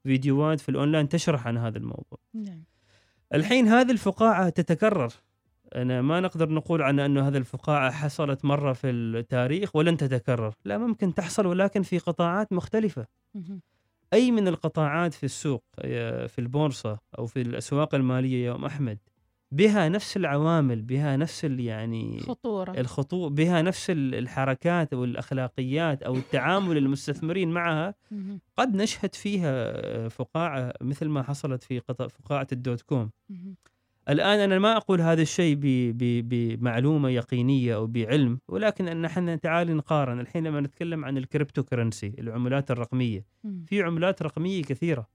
وفيديوهات 0.05 0.59
في 0.59 0.69
الأونلاين 0.69 1.09
تشرح 1.09 1.47
عن 1.47 1.57
هذا 1.57 1.77
الموضوع. 1.77 2.19
نعم. 2.33 2.63
الحين 3.33 3.67
هذه 3.67 3.91
الفقاعة 3.91 4.49
تتكرر. 4.49 5.13
أنا 5.75 6.01
ما 6.01 6.19
نقدر 6.19 6.49
نقول 6.49 6.81
عن 6.81 6.99
أنه 6.99 7.27
هذه 7.27 7.37
الفقاعة 7.37 7.91
حصلت 7.91 8.45
مرة 8.45 8.73
في 8.73 8.89
التاريخ 8.89 9.75
ولن 9.75 9.97
تتكرر. 9.97 10.53
لا 10.65 10.77
ممكن 10.77 11.13
تحصل 11.13 11.45
ولكن 11.45 11.81
في 11.81 11.97
قطاعات 11.97 12.53
مختلفة. 12.53 13.05
أي 14.13 14.31
من 14.31 14.47
القطاعات 14.47 15.13
في 15.13 15.23
السوق 15.23 15.63
آه، 15.79 16.27
في 16.27 16.39
البورصة 16.39 16.99
أو 17.19 17.25
في 17.25 17.41
الأسواق 17.41 17.95
المالية 17.95 18.45
يا 18.45 18.55
أم 18.55 18.65
أحمد؟ 18.65 18.97
بها 19.51 19.89
نفس 19.89 20.17
العوامل 20.17 20.81
بها 20.81 21.17
نفس 21.17 21.43
يعني 21.43 22.19
خطوره 22.19 22.71
الخطوط 22.79 23.31
بها 23.31 23.61
نفس 23.61 23.89
ال- 23.89 24.15
الحركات 24.15 24.93
أو 24.93 25.03
الأخلاقيات 25.03 26.03
أو 26.03 26.15
التعامل 26.15 26.77
المستثمرين 26.77 27.49
معها. 27.51 27.93
قد 28.57 28.75
نشهد 28.75 29.15
فيها 29.15 29.51
آه، 29.53 30.07
فقاعة 30.07 30.73
مثل 30.81 31.07
ما 31.07 31.23
حصلت 31.23 31.63
في 31.63 31.79
فقاعة 31.79 32.47
ال 32.51 32.58
dot 32.58 32.81
com. 32.81 33.09
الآن 34.09 34.39
أنا 34.39 34.59
ما 34.59 34.77
أقول 34.77 35.01
هذا 35.01 35.21
الشيء 35.21 35.55
ب- 35.55 35.97
ب- 35.97 36.29
بمعلومة 36.29 37.09
يقينية 37.09 37.75
أو 37.75 37.87
بعلم 37.87 38.39
ولكن 38.47 38.87
أن 38.87 39.05
إحنا 39.05 39.35
تعال 39.35 39.77
نقارن 39.77 40.19
الحين 40.19 40.47
لما 40.47 40.61
نتكلم 40.61 41.05
عن 41.05 41.17
ال 41.17 41.63
cryptocurrency 41.63 42.13
العملات 42.19 42.71
الرقمية. 42.71 43.25
في 43.65 43.81
عملات 43.83 44.21
رقمية 44.21 44.61
كثيرة 44.63 45.07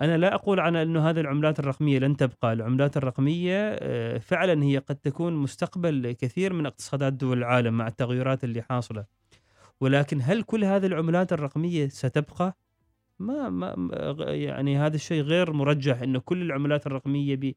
أنا 0.00 0.16
لا 0.16 0.34
أقول 0.34 0.60
عن 0.60 0.76
أنه 0.76 1.10
هذه 1.10 1.20
العملات 1.20 1.58
الرقمية 1.60 1.98
لن 1.98 2.16
تبقى. 2.16 2.52
العملات 2.52 2.96
الرقمية 2.96 3.76
آه، 3.80 4.18
فعلا 4.18 4.64
هي 4.64 4.78
قد 4.78 4.96
تكون 4.96 5.32
مستقبل 5.32 6.12
كثير 6.12 6.52
من 6.52 6.66
اقتصادات 6.66 7.12
دول 7.12 7.38
العالم 7.38 7.74
مع 7.78 7.86
التغيرات 7.86 8.44
اللي 8.44 8.62
حاصلة. 8.62 9.04
ولكن 9.80 10.18
هل 10.22 10.42
كل 10.42 10.64
هذه 10.64 10.86
العملات 10.86 11.32
الرقمية 11.32 11.88
ستبقى؟ 11.88 12.56
ما, 13.18 13.48
ما 13.48 13.74
يعني 14.18 14.78
هذا 14.78 14.96
الشيء 14.96 15.22
غير 15.22 15.52
مرجح 15.52 16.02
إنه 16.02 16.18
كل 16.20 16.42
العملات 16.42 16.86
الرقمية 16.86 17.54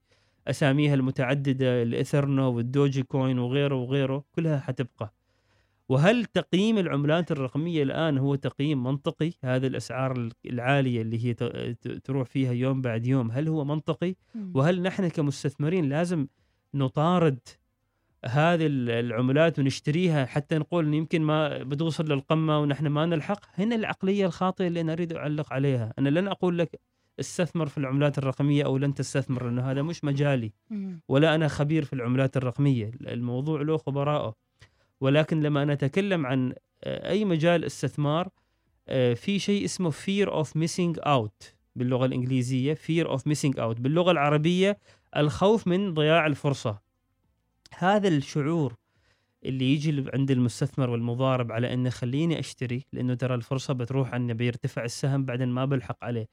بأساميها 0.48 0.94
المتعددة 0.94 1.82
الإثرنو 1.84 2.52
والدوجي 2.54 3.04
كوين 3.04 3.40
وغيره 3.40 3.76
وغيره 3.76 4.24
كلها 4.36 4.60
حتبقى. 4.60 5.14
وهل 5.92 6.26
تقييم 6.26 6.78
العملات 6.78 7.32
الرقمية 7.32 7.84
الآن 7.84 8.18
هو 8.18 8.36
تقييم 8.36 8.84
منطقي؟ 8.84 9.32
هذه 9.44 9.68
الأسعار 9.68 10.30
العالية 10.46 11.02
اللي 11.02 11.26
هي 11.26 11.34
تروح 12.04 12.28
فيها 12.28 12.52
يوم 12.52 12.82
بعد 12.82 13.06
يوم 13.08 13.32
هل 13.32 13.48
هو 13.48 13.66
منطقي. 13.66 14.16
وهل 14.54 14.82
نحن 14.82 15.08
كمستثمرين 15.08 15.90
لازم 15.90 16.28
نطارد 16.74 17.40
هذه 18.26 18.66
ال- 18.66 18.90
العملات 18.90 19.60
ونشتريها 19.60 20.26
حتى 20.26 20.58
نقول 20.58 20.86
إن 20.86 20.94
يمكن 20.94 21.22
ما 21.22 21.64
بتوصل 21.64 22.06
للقمة 22.06 22.60
ونحن 22.60 22.88
ما 22.88 23.06
نلحق؟ 23.06 23.40
هنا 23.54 23.76
العقلية 23.76 24.26
الخاطئة 24.26 24.68
اللي 24.68 24.82
أنا 24.82 24.94
أريد 24.94 25.14
أعلق 25.14 25.54
عليها. 25.54 25.94
أنا 26.00 26.10
لن 26.10 26.28
أقول 26.28 26.58
لك 26.58 26.80
استثمر 27.20 27.66
في 27.68 27.78
العملات 27.78 28.18
الرقمية 28.18 28.66
أو 28.66 28.78
لن 28.78 28.94
تستثمر 28.94 29.44
لأنه 29.46 29.72
هذا 29.72 29.82
مش 29.82 30.04
مجالي. 30.04 30.52
ولا 31.08 31.36
أنا 31.36 31.48
خبير 31.48 31.84
في 31.86 31.94
العملات 31.94 32.38
الرقمية. 32.38 32.92
الموضوع 33.02 33.62
له 33.62 33.78
خبراءه. 33.78 34.36
ولكن 35.02 35.42
لما 35.42 35.64
أنا 35.64 35.74
أتكلم 35.74 36.26
عن 36.26 36.54
آه، 36.84 37.10
أي 37.10 37.26
مجال 37.26 37.66
استثمار 37.66 38.30
آه، 38.88 39.14
في 39.14 39.40
شيء 39.40 39.66
اسمه 39.66 39.92
fear 39.92 40.28
of 40.30 40.48
missing 40.48 41.02
out 41.08 41.54
باللغة 41.76 42.06
الإنجليزية 42.06 42.74
fear 42.76 43.06
of 43.08 43.20
missing 43.20 43.54
out. 43.58 43.80
باللغة 43.82 44.12
العربية 44.12 44.78
الخوف 45.18 45.68
من 45.68 45.94
ضياع 45.94 46.26
الفرصة. 46.26 46.80
هذا 47.78 48.08
الشعور 48.08 48.74
اللي 49.46 49.74
يجي 49.74 50.06
عند 50.14 50.32
المستثمر 50.32 50.90
والمضارب 50.90 51.52
على 51.52 51.74
إنه 51.74 51.90
خليني 51.90 52.40
أشتري 52.40 52.86
لأنه 52.94 53.14
ترى 53.14 53.36
الفرصة 53.36 53.74
بتروح 53.74 54.14
عنه 54.14 54.34
بيرتفع 54.34 54.84
السهم 54.84 55.26
بعدين 55.26 55.48
ما 55.48 55.66
بلحق 55.66 56.04
عليه. 56.04 56.28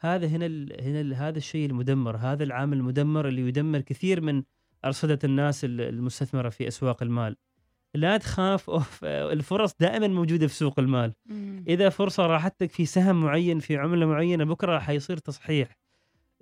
هذا 0.00 0.26
هنا 0.26 0.46
ال 0.46 0.76
هنا 0.84 1.00
ال 1.00 1.14
هذا 1.14 1.38
الشيء 1.38 1.66
المدمر 1.70 2.16
هذا 2.16 2.44
العامل 2.44 2.76
المدمر 2.76 3.28
اللي 3.28 3.42
يدمر 3.48 3.80
كثير 3.80 4.20
من 4.20 4.42
أرصدة 4.84 5.18
الناس 5.24 5.64
ال- 5.64 5.80
المستثمرة 5.80 6.48
في 6.48 6.68
أسواق 6.68 7.02
المال. 7.02 7.36
لا 7.94 8.16
تخاف. 8.16 8.70
الفرص 8.70 9.74
دائما 9.80 10.06
موجودة 10.08 10.46
في 10.46 10.54
سوق 10.54 10.78
المال. 10.78 11.12
مم. 11.26 11.64
إذا 11.68 11.88
فرصة 11.88 12.26
راحت 12.26 12.62
لك 12.62 12.70
في 12.70 12.86
سهم 12.86 13.20
معين 13.20 13.58
في 13.58 13.76
عملة 13.76 14.06
معينة 14.06 14.44
بكرة 14.44 14.78
حيصير 14.78 15.16
تصحيح. 15.16 15.76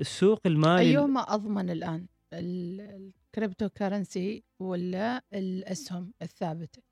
السوق 0.01 0.41
المالي 0.47 0.81
أيهما 0.91 1.21
أضمن 1.35 1.71
الآن؟ 1.71 2.07
ال- 2.33 3.11
ال 3.35 3.69
cryptocurrency 3.69 4.43
ولا 4.61 5.25
الأسهم 5.35 6.13
الثابتة؟ 6.23 6.83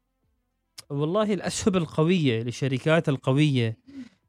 والله 0.90 1.34
الأسهم 1.34 1.76
القوية 1.76 2.42
للشركات 2.42 3.08
القوية 3.08 3.76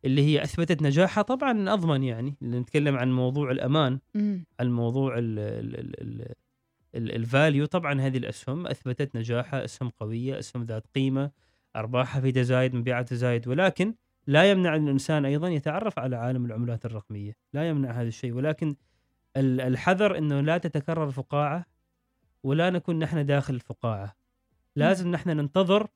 اللي 0.05 0.21
هي 0.21 0.43
أثبتت 0.43 0.81
نجاحها 0.81 1.21
طبعا 1.21 1.73
أضمن 1.73 2.03
يعني. 2.03 2.35
نتكلم 2.41 2.95
عن 2.97 3.11
موضوع 3.13 3.51
الأمان 3.51 3.99
مم. 4.15 4.45
عن 4.59 4.71
موضوع 4.71 5.17
ال 5.17 5.39
ال 5.39 6.01
ال 6.01 6.33
الفاليو 6.95 7.65
طبعا 7.65 8.01
هذه 8.01 8.17
الأسهم 8.17 8.67
أثبتت 8.67 9.15
نجاحها 9.15 9.65
أسهم 9.65 9.89
قوية 9.89 10.39
أسهم 10.39 10.63
ذات 10.63 10.87
قيمة 10.95 11.31
أرباحها 11.75 12.21
في 12.21 12.31
تزايد 12.31 12.75
مبيعات 12.75 13.09
تزايد 13.09 13.47
ولكن 13.47 13.95
لا 14.27 14.51
يمنع 14.51 14.75
الإنسان 14.75 15.25
أيضا 15.25 15.49
يتعرف 15.49 15.99
على 15.99 16.15
عالم 16.15 16.45
العملات 16.45 16.85
الرقمية. 16.85 17.33
لا 17.53 17.69
يمنع 17.69 17.91
هذا 17.91 18.07
الشيء 18.07 18.33
ولكن 18.33 18.75
ال- 19.37 19.61
الحذر 19.61 20.17
إنه 20.17 20.41
لا 20.41 20.57
تتكرر 20.57 21.11
فقاعة 21.11 21.65
ولا 22.43 22.69
نكون 22.69 22.99
نحن 22.99 23.25
داخل 23.25 23.53
الفقاعة. 23.53 24.15
لازم 24.75 25.11
نحن 25.11 25.29
ننتظر 25.29 25.87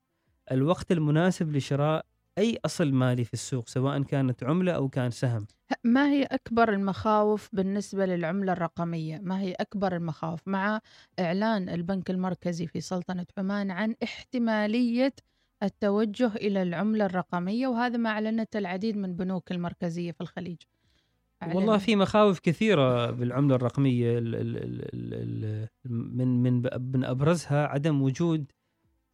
الوقت 0.51 0.91
المناسب 0.91 1.55
لشراء 1.55 2.05
أي 2.37 2.59
أصل 2.65 2.91
مالي 2.91 3.23
في 3.23 3.33
السوق 3.33 3.67
سواء 3.67 4.03
كانت 4.03 4.43
عملة 4.43 4.71
أو 4.71 4.89
كان 4.89 5.11
سهم؟ 5.11 5.47
ما 5.83 6.09
هي 6.09 6.23
أكبر 6.23 6.73
المخاوف 6.73 7.49
بالنسبة 7.53 8.05
للعملة 8.05 8.53
الرقمية؟ 8.53 9.19
ما 9.19 9.41
هي 9.41 9.53
أكبر 9.53 9.95
المخاوف؟ 9.95 10.47
مع 10.47 10.79
إعلان 11.19 11.69
البنك 11.69 12.09
المركزي 12.09 12.67
في 12.67 12.81
سلطنة 12.81 13.25
عمان 13.37 13.71
عن 13.71 13.95
احتمالية 14.03 15.13
التوجه 15.63 16.35
إلى 16.35 16.61
العملة 16.61 17.05
الرقمية 17.05 17.67
وهذا 17.67 17.97
ما 17.97 18.09
أعلنته 18.09 18.57
العديد 18.57 18.97
من 18.97 19.15
بنوك 19.15 19.51
المركزية 19.51 20.11
في 20.11 20.21
الخليج. 20.21 20.57
والله 21.55 21.77
في 21.77 21.95
مخاوف 21.95 22.39
كثيرة 22.39 23.11
بالعملة 23.11 23.55
الرقمية 23.55 24.17
ال 24.17 24.35
ال 24.35 24.57
ال 24.57 24.81
ال 24.93 25.13
ال 25.13 25.67
من 25.91 26.27
من 26.43 26.61
من 26.93 27.03
أبرزها 27.03 27.67
عدم 27.67 28.01
وجود 28.01 28.51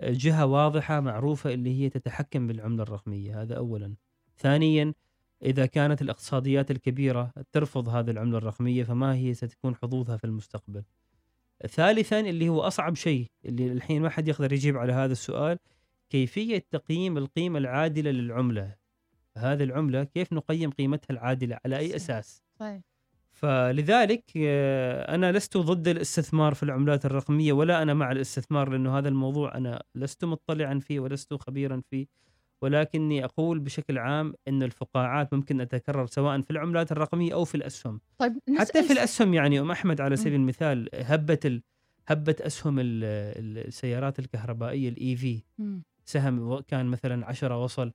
جهة 0.02 0.46
واضحة 0.46 1.00
معروفة 1.00 1.54
اللي 1.54 1.82
هي 1.82 1.90
تتحكم 1.90 2.48
بالعملة 2.48 2.84
الرقمية 2.84 3.42
هذا 3.42 3.58
أولا. 3.58 3.96
ثانيا 4.38 4.94
إذا 5.44 5.66
كانت 5.66 6.02
الاقتصاديات 6.02 6.72
الكبيرة 6.72 7.34
ترفض 7.52 7.90
هذه 7.90 8.12
العملة 8.12 8.38
الرقمية 8.38 8.84
فما 8.84 9.16
هي 9.16 9.34
ستكون 9.34 9.76
حظوظها 9.76 10.18
في 10.18 10.24
المستقبل؟ 10.24 10.84
ثالثا 11.68 12.20
اللي 12.20 12.50
هو 12.50 12.62
أصعب 12.62 12.96
شيء 12.96 13.26
اللي 13.46 13.72
الحين 13.72 14.02
ما 14.02 14.10
حد 14.10 14.28
يقدر 14.28 14.54
يجيب 14.54 14.78
على 14.78 14.94
هذا 14.94 15.12
السؤال 15.12 15.58
كيفية 16.10 16.66
تقييم 16.72 17.18
القيمة 17.18 17.60
العادلة 17.60 18.12
للعملة؟ 18.12 18.76
هذه 19.38 19.64
العملة 19.64 20.04
كيف 20.04 20.34
نقيم 20.34 20.72
قيمتها 20.72 21.14
العادلة؟ 21.14 21.60
على 21.66 21.78
أي 21.78 21.90
صح. 21.90 21.96
أساس؟ 21.96 22.44
صحيح. 22.60 22.82
فلذلك 23.42 24.24
آه، 24.38 25.16
أنا 25.16 25.32
لست 25.32 25.58
ضد 25.58 25.88
الاستثمار 25.88 26.54
في 26.54 26.64
العملات 26.64 27.06
الرقمية 27.06 27.54
ولا 27.54 27.82
أنا 27.82 27.94
مع 27.94 28.12
الاستثمار 28.12 28.70
لأنه 28.70 28.98
هذا 28.98 29.10
الموضوع 29.10 29.56
أنا 29.58 29.84
لست 29.96 30.26
مطلعا 30.26 30.80
فيه 30.80 31.00
ولست 31.00 31.34
خبيرا 31.34 31.82
فيه. 31.90 32.06
ولكني 32.62 33.26
أقول 33.26 33.60
بشكل 33.60 33.98
عام 33.98 34.34
إن 34.48 34.64
الفقاعات 34.64 35.34
ممكن 35.34 35.58
تتكرر 35.68 36.06
سواء 36.08 36.42
في 36.42 36.52
العملات 36.52 36.92
الرقمية 36.92 37.34
أو 37.34 37.46
في 37.46 37.56
الأسهم. 37.56 38.02
طيب 38.18 38.40
حتى 38.58 38.84
في 38.84 38.94
الأسهم 38.94 39.34
يعني 39.34 39.60
أم 39.60 39.72
أحمد 39.72 40.02
على. 40.02 40.16
سبيل 40.16 40.34
المثال 40.34 40.90
هبت 40.96 41.46
ال... 41.46 41.62
هبت 42.08 42.42
أسهم 42.42 42.80
ال- 42.80 43.04
ال- 43.04 43.68
السيارات 43.68 44.20
الكهربائية 44.20 44.90
الاي 44.90 45.16
في 45.16 45.42
مم. 45.58 45.84
سهم 46.06 46.60
كان 46.60 46.86
مثلا 46.86 47.26
10 47.26 47.64
وصل 47.64 47.92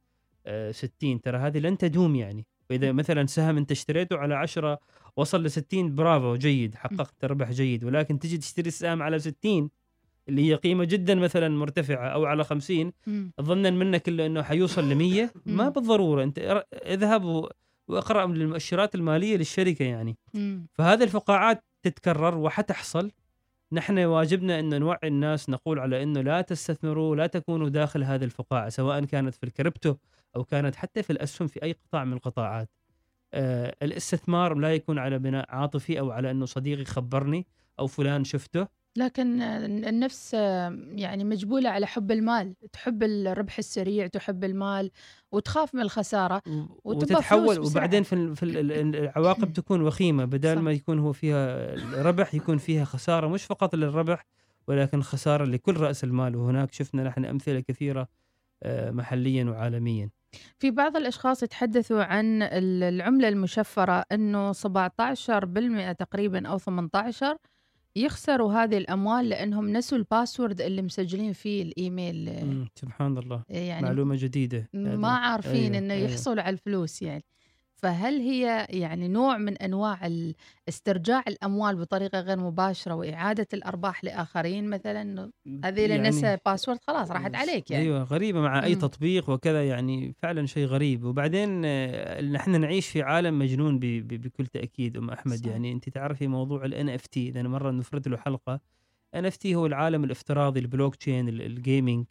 آه، 0.47 0.71
60 0.71 1.21
ترى 1.21 1.39
هذه 1.39 1.59
لن 1.59 1.79
تدوم 1.79 2.17
يعني. 2.17 2.47
وإذا 2.73 2.93
مثلا 2.93 3.27
سهم 3.27 3.57
أنت 3.57 3.71
اشتريته 3.71 4.17
على 4.17 4.35
10 4.35 4.79
وصل 5.17 5.43
ل 5.43 5.51
60 5.51 5.95
برافو 5.95 6.37
جيد 6.37 6.75
حققت 6.75 7.25
ربح 7.25 7.51
جيد 7.51 7.85
ولكن 7.85 8.19
تجي 8.19 8.39
تشتري 8.39 8.69
السهم 8.69 9.03
على 9.03 9.19
60 9.19 9.71
اللي 10.29 10.51
هي 10.51 10.55
قيمة 10.55 10.85
جدا 10.85 11.15
مثلا 11.15 11.49
مرتفعة 11.49 12.09
أو 12.09 12.25
على 12.25 12.45
50 12.45 12.93
مم. 13.07 13.33
ظنا 13.41 13.71
منك 13.71 14.09
إنه 14.09 14.43
حيوصل 14.43 14.91
ل 14.91 14.95
100 14.95 15.31
ما. 15.47 15.69
بالضرورة 15.69 16.23
أنت 16.23 16.65
اذهب 16.73 17.49
واقرأ 17.89 18.27
من 18.27 18.37
المؤشرات 18.37 18.95
المالية 18.95 19.37
للشركة 19.37 19.85
يعني. 19.85 20.17
فهذه 20.73 21.03
الفقاعات 21.05 21.65
تتكرر 21.83 22.39
وحتحصل 22.39 23.11
نحن 23.73 23.99
واجبنا 23.99 24.59
أن 24.59 24.81
نوعي 24.81 24.99
الناس 25.05 25.51
نقول 25.51 25.79
على 25.79 26.03
أنه 26.03 26.21
لا 26.21 26.41
تستثمروا 26.41 27.17
لا 27.17 27.27
تكونوا 27.27 27.69
داخل 27.69 28.05
هذه 28.05 28.25
الفقاعة 28.25 28.69
سواء 28.69 29.05
كانت 29.05 29.35
في 29.35 29.45
الكريبتو 29.45 29.95
أو 30.37 30.45
كانت 30.45 30.75
حتى 30.77 31.03
في 31.03 31.11
الأسهم 31.11 31.49
في 31.49 31.63
أي 31.63 31.73
قطاع 31.73 32.05
من 32.05 32.13
القطاعات. 32.13 32.71
آه 33.35 33.77
الاستثمار 33.83 34.55
لا 34.55 34.75
يكون 34.75 34.99
على 34.99 35.19
بناء 35.19 35.47
عاطفي 35.49 35.99
أو 36.01 36.11
على 36.11 36.31
أنه 36.31 36.47
صديقي 36.47 36.85
خبرني 36.85 37.47
أو 37.79 37.87
فلان 37.87 38.25
شفته. 38.25 38.67
لكن 38.97 39.43
النفس 39.43 40.35
يعني 40.95 41.25
مجبولة 41.25 41.71
على 41.71 41.87
حب 41.87 42.11
المال. 42.13 42.55
تحب 42.73 43.03
الربح 43.03 43.59
السريع 43.59 44.07
تحب 44.07 44.45
المال 44.45 44.91
وتخاف 45.33 45.75
من 45.75 45.81
الخسارة 45.81 46.43
وتتحول. 46.85 47.59
وبعدين 47.61 48.03
في 48.03 48.35
في 48.35 48.43
ال- 48.43 48.73
ال- 48.73 48.97
العواقب 48.97 49.53
تكون 49.63 49.83
وخيمة. 49.83 50.25
بدل. 50.25 50.59
ما 50.59 50.73
يكون 50.73 50.99
هو 50.99 51.13
فيها 51.13 51.75
ربح 52.03 52.35
يكون 52.35 52.59
فيها 52.59 52.85
خسارة 52.85 53.27
مش 53.29 53.45
فقط 53.45 53.75
للربح 53.75 54.25
ولكن 54.69 55.03
خسارة 55.03 55.45
لكل 55.45 55.77
رأس 55.77 56.05
المال. 56.05 56.37
وهناك 56.37 56.73
شفنا 56.73 57.05
نحن 57.05 57.25
أمثلة 57.25 57.61
كثيرة 57.61 58.09
آه، 58.63 58.91
محليا 58.91 59.45
وعالميا. 59.45 60.11
في 60.59 60.71
بعض 60.71 60.97
الأشخاص 60.97 61.43
يتحدثوا 61.43 62.05
عن 62.05 62.43
ال- 62.43 62.83
العملة 62.83 63.29
المشفرة 63.29 64.05
أنه 64.13 64.53
17% 64.53 65.93
تقريبا 65.93 66.49
أو 66.49 66.59
18 66.59 67.37
يخسروا 67.97 68.53
هذه 68.53 68.79
الأموال 68.79 69.29
لأنهم 69.29 69.73
نسوا 69.73 69.99
الباسورد 69.99 70.61
اللي 70.61 70.83
مسجلين 70.83 71.33
فيه 71.33 71.63
الإيميل 71.63 72.45
مم، 72.45 72.69
سبحان 72.75 73.19
الله 73.19 73.43
يعني 73.49 73.83
معلومة 73.87 74.17
جديدة 74.19 74.69
ما 74.75 74.95
هذه. 75.15 75.21
عارفين 75.21 75.75
أيوة، 75.75 75.79
إنه 75.79 75.95
أيوة. 75.95 76.11
يحصلوا 76.11 76.43
على 76.43 76.53
الفلوس 76.55 77.03
يعني 77.03 77.25
فهل 77.83 78.21
هي 78.21 78.67
يعني 78.71 79.09
نوع 79.09 79.39
من 79.39 79.57
أنواع 79.57 80.11
استرجاع 80.69 81.25
الأموال 81.29 81.77
بطريقة 81.77 82.21
غير 82.21 82.39
مباشرة 82.39 82.95
وإعادة 82.95 83.47
الأرباح 83.55 84.05
لآخرين 84.05 84.71
مثلا؟ 84.71 85.31
هذه 85.65 85.69
اللي 85.85 85.89
يعني- 85.97 86.09
نسى 86.09 86.39
password 86.47 86.79
خلاص 86.87 87.11
راحت 87.11 87.35
عليك 87.35 87.71
يعني. 87.71 87.85
أيوه 87.85 88.03
غريبة 88.03 88.41
مع 88.41 88.65
أي. 88.65 88.75
تطبيق 88.75 89.31
وكذا 89.31 89.69
يعني 89.69 90.15
فعلا 90.23 90.47
شيء 90.47 90.67
غريب. 90.67 91.05
وبعدين 91.05 91.63
آه، 91.65 92.21
نحن 92.21 92.61
نعيش 92.61 92.89
في 92.89 93.03
عالم 93.03 93.39
مجنون 93.39 93.79
بكل 93.79 94.47
تأكيد 94.47 94.97
أم 94.97 95.11
أحمد. 95.11 95.37
صح. 95.37 95.47
يعني 95.47 95.73
أنت 95.73 95.89
تعرفي 95.89 96.27
موضوع 96.27 96.65
ال 96.65 96.89
NFT 96.89 97.29
إذا 97.29 97.43
مرة 97.43 97.71
نفرد 97.71 98.09
له 98.09 98.17
حلقة 98.17 98.61
NFT 99.15 99.55
هو 99.55 99.67
العالم 99.67 100.05
الافتراضي 100.05 100.61
البلوك 100.61 100.95
تشين 100.97 101.29
ال- 101.29 101.43
gaming 101.43 102.05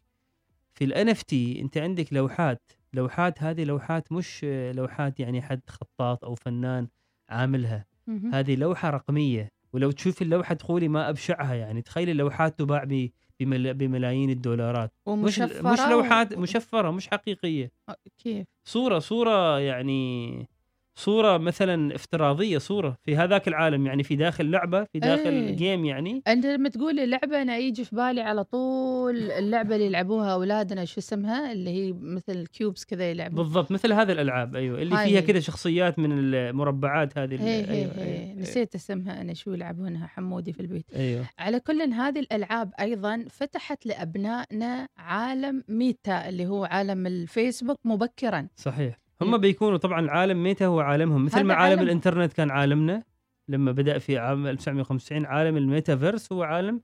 في 0.74 0.84
ال 0.86 1.10
NFT 1.10 1.62
أنت 1.62 1.78
عندك 1.78 2.14
لوحات 2.14 2.72
لوحات 2.94 3.44
هذه 3.44 3.64
لوحات 3.64 4.12
مش 4.12 4.46
لوحات 4.76 5.20
يعني 5.20 5.42
حد 5.42 5.62
خطاط 5.68 6.26
أو 6.26 6.36
فنان 6.36 6.88
عاملها. 7.30 7.86
هذه 8.34 8.56
لوحة 8.56 8.90
رقمية 8.90 9.52
ولو 9.74 9.92
تشوف 9.92 10.22
اللوحة 10.22 10.54
تقولي 10.56 10.88
ما 10.88 11.10
أبشعها 11.10 11.54
يعني. 11.54 11.82
تخيلي 11.82 12.12
اللوحات 12.12 12.60
تباع 12.60 12.84
بملايين 13.40 14.30
الدولارات. 14.30 14.94
مش 15.08 15.40
مش 15.40 15.80
لوحات 15.80 16.34
مشفرة 16.38 16.92
مش 16.92 17.08
حقيقية. 17.08 17.72
كيف؟ 18.18 18.48
صورة 18.68 19.00
صورة 19.00 19.60
يعني 19.60 20.50
صورة 20.96 21.38
مثلا 21.38 21.96
افتراضية 21.96 22.58
صورة 22.58 22.98
في 23.04 23.16
هذاك 23.16 23.48
العالم 23.48 23.86
يعني 23.86 24.04
في 24.04 24.16
داخل 24.16 24.52
لعبة 24.52 24.84
في 24.84 25.00
داخل 25.00 25.30
إيه. 25.30 25.56
game 25.56 25.86
يعني 25.86 26.22
أنت 26.28 26.46
لما 26.46 26.70
تقولي 26.70 27.06
لعبة 27.06 27.42
أنا 27.42 27.58
يجي 27.58 27.86
في 27.86 27.96
بالي 27.96 28.22
على 28.22 28.44
طول 28.44 29.32
اللعبة 29.32 29.76
اللي 29.76 29.86
يلعبوها 29.86 30.34
أولادنا 30.34 30.86
شو 30.86 31.00
اسمها 31.00 31.52
اللي 31.52 31.70
هي 31.70 31.94
مثل 31.94 32.48
cubes 32.48 32.86
كذا 32.86 33.12
يلعبوا 33.12 33.38
بالضبط 33.38 33.72
مثل 33.72 33.94
هذه 33.94 34.12
الألعاب 34.12 34.56
أيوة 34.56 34.82
اللي 34.82 34.96
هاي 34.96 35.10
فيها. 35.10 35.22
كذا 35.22 35.40
شخصيات 35.40 36.00
من 36.00 36.12
المربعات 36.12 37.18
هذه 37.18 37.44
هي 37.44 37.66
هي 37.66 37.72
أيوة, 37.72 37.94
هي 37.94 38.24
أيوة, 38.24 38.40
نسيت 38.40 38.76
اسمها 38.76 39.22
أنا 39.22 39.34
شو 39.34 39.54
يلعبونها 39.54 40.08
حمودي 40.08 40.54
في 40.54 40.60
البيت 40.60 40.86
أيوة. 40.96 41.26
على 41.40 41.60
كل 41.60 41.82
هذه 41.82 42.20
الألعاب 42.20 42.72
أيضا 42.80 43.26
فتحت 43.30 43.86
لأبنائنا 43.86 44.88
عالم 44.98 45.64
ميتا 45.68 46.30
اللي 46.30 46.46
هو 46.46 46.66
عالم 46.66 47.08
الفيسبوك 47.08 47.80
مبكرا 47.86 48.48
صحيح. 48.56 49.01
هم 49.24 49.38
بيكونوا 49.38 49.78
طبعا 49.78 50.10
عالم 50.12 50.44
ميتا 50.44 50.66
هو 50.66 50.80
عالمهم. 50.80 51.26
مثل 51.26 51.44
ما 51.44 51.54
عالم 51.54 51.70
عالم- 51.70 51.82
الإنترنت 51.84 52.34
كان 52.34 52.52
عالمنا 52.52 53.04
لما 53.48 53.72
بدأ 53.72 53.98
في 53.98 54.18
عام 54.18 54.48
1995 54.48 55.26
عالم 55.26 55.58
الميتافيرس 55.58 56.32
هو 56.34 56.44
عالم 56.44 56.82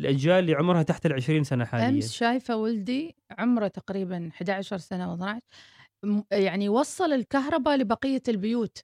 الاجيال 0.00 0.38
اللي 0.38 0.54
عمرها 0.54 0.82
تحت 0.82 1.06
ال 1.06 1.12
20 1.12 1.44
سنة 1.44 1.64
حاليا. 1.64 1.88
أمس 1.88 2.12
شايفة 2.12 2.56
ولدي 2.56 3.14
عمره 3.38 3.68
تقريبا 3.68 4.28
11 4.32 4.78
سنة 4.78 5.16
و12 5.16 5.40
يعني 6.30 6.68
وصل 6.68 7.12
الكهرباء 7.12 7.76
لبقية 7.76 8.22
البيوت. 8.28 8.78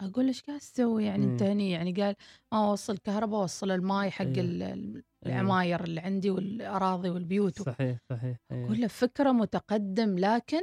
أقول 0.00 0.24
له 0.24 0.28
إيش 0.28 0.42
قاعد 0.42 0.58
تسوي؟ 0.60 1.04
يعني 1.04 1.24
انت. 1.24 1.42
هني 1.42 1.70
يعني 1.70 1.92
قال 1.92 2.14
ما 2.52 2.70
وصل 2.72 2.98
كهرباء 2.98 3.42
وصل 3.42 3.70
الماي 3.70 4.10
حق. 4.10 4.24
ال- 4.24 4.62
ال- 4.62 5.02
العماير 5.26 5.84
اللي 5.84 6.00
عندي 6.00 6.30
والأراضي 6.30 7.10
والبيوت. 7.10 7.62
صحيح 7.62 7.98
صحيح 8.10 8.36
أيوة. 8.52 8.66
أقول 8.66 8.80
له 8.80 8.86
فكرة 8.86 9.32
متقدم 9.32 10.18
لكن 10.18 10.60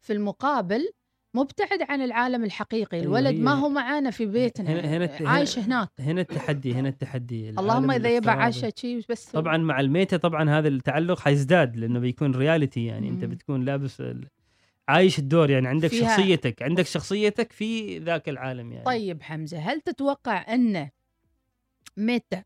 في 0.00 0.12
المقابل 0.12 0.90
مبتعد 1.34 1.82
عن 1.82 2.02
العالم 2.02 2.44
الحقيقي 2.44 2.96
أيوة، 2.96 3.18
الولد 3.18 3.40
ما 3.40 3.52
هو 3.52 3.68
معانا 3.68 4.10
في 4.10 4.26
بيتنا 4.26 4.70
هنا- 4.70 4.96
هنا- 4.96 5.28
عايش 5.30 5.58
هناك. 5.58 5.88
هنا 5.98 6.20
التحدي 6.20 6.74
هنا 6.74 6.88
التحدي 6.88 7.50
اللهم 7.50 7.90
إذا 7.90 8.08
يبع 8.16 8.32
الافتراضي. 8.32 8.58
عشاء 8.58 8.70
شي 8.76 9.00
بس. 9.10 9.24
طبعا 9.30 9.56
مع 9.56 9.80
الميتة 9.80 10.16
طبعا 10.16 10.50
هذا 10.50 10.68
التعلق 10.68 11.20
حيزداد 11.20 11.76
لأنه 11.76 11.98
بيكون 11.98 12.34
رياليتي 12.34 12.84
يعني. 12.86 13.08
أنت 13.08 13.24
مم. 13.24 13.30
بتكون 13.30 13.64
لابس 13.64 14.00
ال... 14.00 14.28
عايش 14.88 15.18
الدور 15.18 15.50
يعني. 15.50 15.68
عندك 15.68 15.88
فيها- 15.88 16.16
شخصيتك 16.16 16.62
عندك 16.62 16.86
شخصيتك 16.86 17.52
في 17.52 17.98
ذاك 17.98 18.28
العالم 18.28 18.72
يعني. 18.72 18.84
طيب 18.84 19.22
حمزة 19.22 19.58
هل 19.58 19.80
تتوقع 19.80 20.54
أن 20.54 20.88
ميتا 21.96 22.42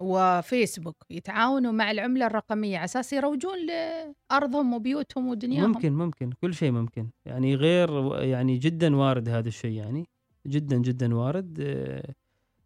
وفيسبوك 0.00 0.96
يتعاونوا 1.10 1.72
مع 1.72 1.90
العملة 1.90 2.26
الرقمية 2.26 2.76
على 2.76 2.84
أساس 2.84 3.12
يروجون 3.12 3.56
لأرضهم 3.66 4.74
وبيوتهم 4.74 5.28
ودنياهم. 5.28 5.70
ممكن 5.72 5.92
ممكن 5.92 6.30
كل 6.32 6.54
شيء 6.54 6.70
ممكن. 6.70 7.08
يعني 7.26 7.54
غير 7.54 8.14
يعني 8.22 8.58
جدا 8.58 8.96
وارد 8.96 9.28
هذا 9.28 9.48
الشيء 9.48 9.72
يعني. 9.72 10.08
جدا 10.46 10.76
جدا 10.76 11.14
وارد. 11.14 11.58
آه، 11.60 12.14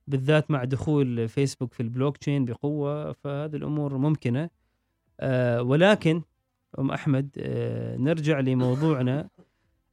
بالذات 0.06 0.50
مع 0.50 0.64
دخول 0.64 1.28
فيسبوك 1.28 1.72
في 1.74 1.80
البلوك 1.80 2.16
تشين 2.16 2.44
بقوة 2.44 3.12
فهذه 3.12 3.56
الأمور 3.56 3.98
ممكنة. 3.98 4.50
آه، 5.20 5.62
ولكن 5.62 6.22
أم 6.78 6.90
أحمد 6.90 7.28
آه، 7.38 7.96
نرجع 7.96 8.40
لموضوعنا. 8.40 9.28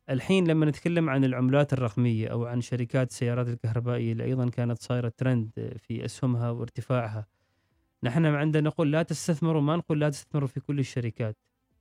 الحين 0.10 0.48
لما 0.48 0.66
نتكلم 0.66 1.10
عن 1.10 1.24
العملات 1.24 1.74
الرقمية 1.74 2.28
أو 2.28 2.46
عن 2.46 2.62
شركات 2.62 3.10
السيارات 3.10 3.48
الكهربائية 3.48 4.12
اللي 4.12 4.24
أيضا 4.24 4.50
كانت 4.50 4.82
صايرة 4.82 5.12
ترند 5.18 5.50
في 5.88 6.06
أسهمها 6.06 6.50
وارتفاعها 6.50 7.28
نحن 8.04 8.26
عندنا 8.26 8.70
نقول 8.70 8.92
لا 8.92 9.04
تستثمروا 9.04 9.62
ما 9.62 9.76
نقول 9.76 10.00
لا 10.02 10.10
تستثمروا 10.10 10.48
في 10.48 10.60
كل 10.60 10.80
الشركات 10.80 11.38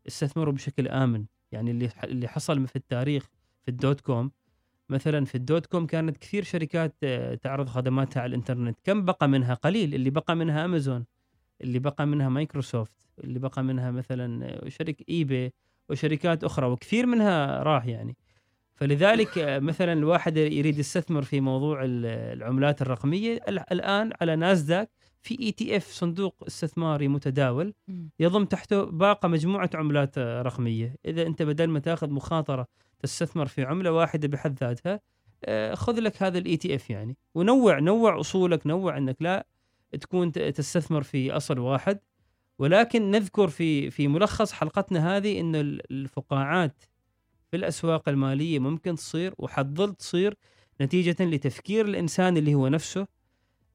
استثمروا 0.06 0.52
بشكل 0.52 0.88
آمن. 0.88 1.24
يعني 1.52 1.70
اللي 1.70 1.90
اللي 2.04 2.28
حصل 2.28 2.66
في 2.66 2.76
التاريخ 2.76 3.28
في 3.62 3.68
ال 3.70 3.78
dot 3.78 4.00
com 4.00 4.30
مثلا 4.88 5.24
في 5.24 5.34
ال 5.34 5.42
dot 5.42 5.66
com 5.66 5.86
كانت 5.86 6.16
كثير 6.16 6.42
شركات 6.44 6.94
آه، 7.02 7.34
تعرض 7.34 7.68
خدماتها 7.68 8.20
على 8.20 8.28
الإنترنت. 8.30 8.78
كم 8.84 9.04
بقى 9.04 9.28
منها؟ 9.28 9.54
قليل. 9.54 9.94
اللي 9.94 10.10
بقى 10.10 10.36
منها 10.36 10.64
امازون 10.64 11.04
اللي 11.60 11.78
بقى 11.78 12.06
منها 12.06 12.28
مايكروسوفت 12.28 13.08
اللي 13.24 13.38
بقى 13.38 13.62
منها 13.62 13.90
مثلا 13.90 14.46
آه، 14.46 14.68
شركة 14.68 15.04
eBay 15.08 15.52
وشركات 15.88 16.44
أخرى 16.44 16.66
وكثير 16.66 17.06
منها 17.06 17.62
راح 17.62 17.86
يعني. 17.86 18.16
فلذلك 18.74 19.38
آه، 19.38 19.58
مثلا 19.58 19.92
الواحد 19.92 20.36
يريد 20.36 20.78
يستثمر 20.78 21.22
في 21.22 21.40
موضوع 21.40 21.84
ال- 21.84 22.06
العملات 22.06 22.82
الرقمية 22.82 23.40
ال- 23.48 23.72
الآن 23.72 24.10
على 24.20 24.36
ناسداك 24.36 24.90
في 25.22 25.38
ETF 25.40 25.86
صندوق 25.86 26.44
استثماري 26.46 27.08
متداول. 27.08 27.74
يضم 28.20 28.44
تحته 28.44 28.84
باقة 28.84 29.28
مجموعة 29.28 29.70
عملات 29.74 30.18
آه، 30.18 30.42
رقمية. 30.42 30.94
إذا 31.06 31.22
أنت 31.26 31.42
بدل 31.42 31.66
ما 31.68 31.78
تاخذ 31.78 32.10
مخاطرة 32.10 32.66
تستثمر 33.00 33.46
في 33.46 33.62
عملة 33.62 33.92
واحدة 33.92 34.28
بحد 34.28 34.58
ذاتها 34.60 35.00
آه، 35.44 35.74
خذ 35.74 36.00
لك 36.00 36.22
هذا 36.22 36.38
ال 36.38 36.56
ETF 36.56 36.90
يعني. 36.90 37.16
ونوع 37.34 37.78
نوع 37.78 38.20
أصولك 38.20 38.66
نوع 38.66 38.98
أنك 38.98 39.16
لا 39.20 39.46
تكون 40.00 40.32
تستثمر 40.32 41.02
في 41.02 41.32
أصل 41.32 41.58
واحد. 41.58 41.98
ولكن 42.58 43.10
نذكر 43.10 43.48
في 43.48 43.90
في 43.90 44.08
ملخص 44.08 44.52
حلقتنا 44.52 45.16
هذه 45.16 45.40
ال- 45.40 45.92
الفقاعات 45.92 46.82
في 47.50 47.56
الأسواق 47.56 48.08
المالية 48.08 48.58
ممكن 48.58 48.94
تصير 48.94 49.34
وحتظل 49.38 49.94
تصير 49.94 50.34
نتيجة 50.80 51.16
لتفكير 51.24 51.84
الإنسان 51.86 52.36
اللي 52.36 52.54
هو 52.54 52.68
نفسه. 52.68 53.06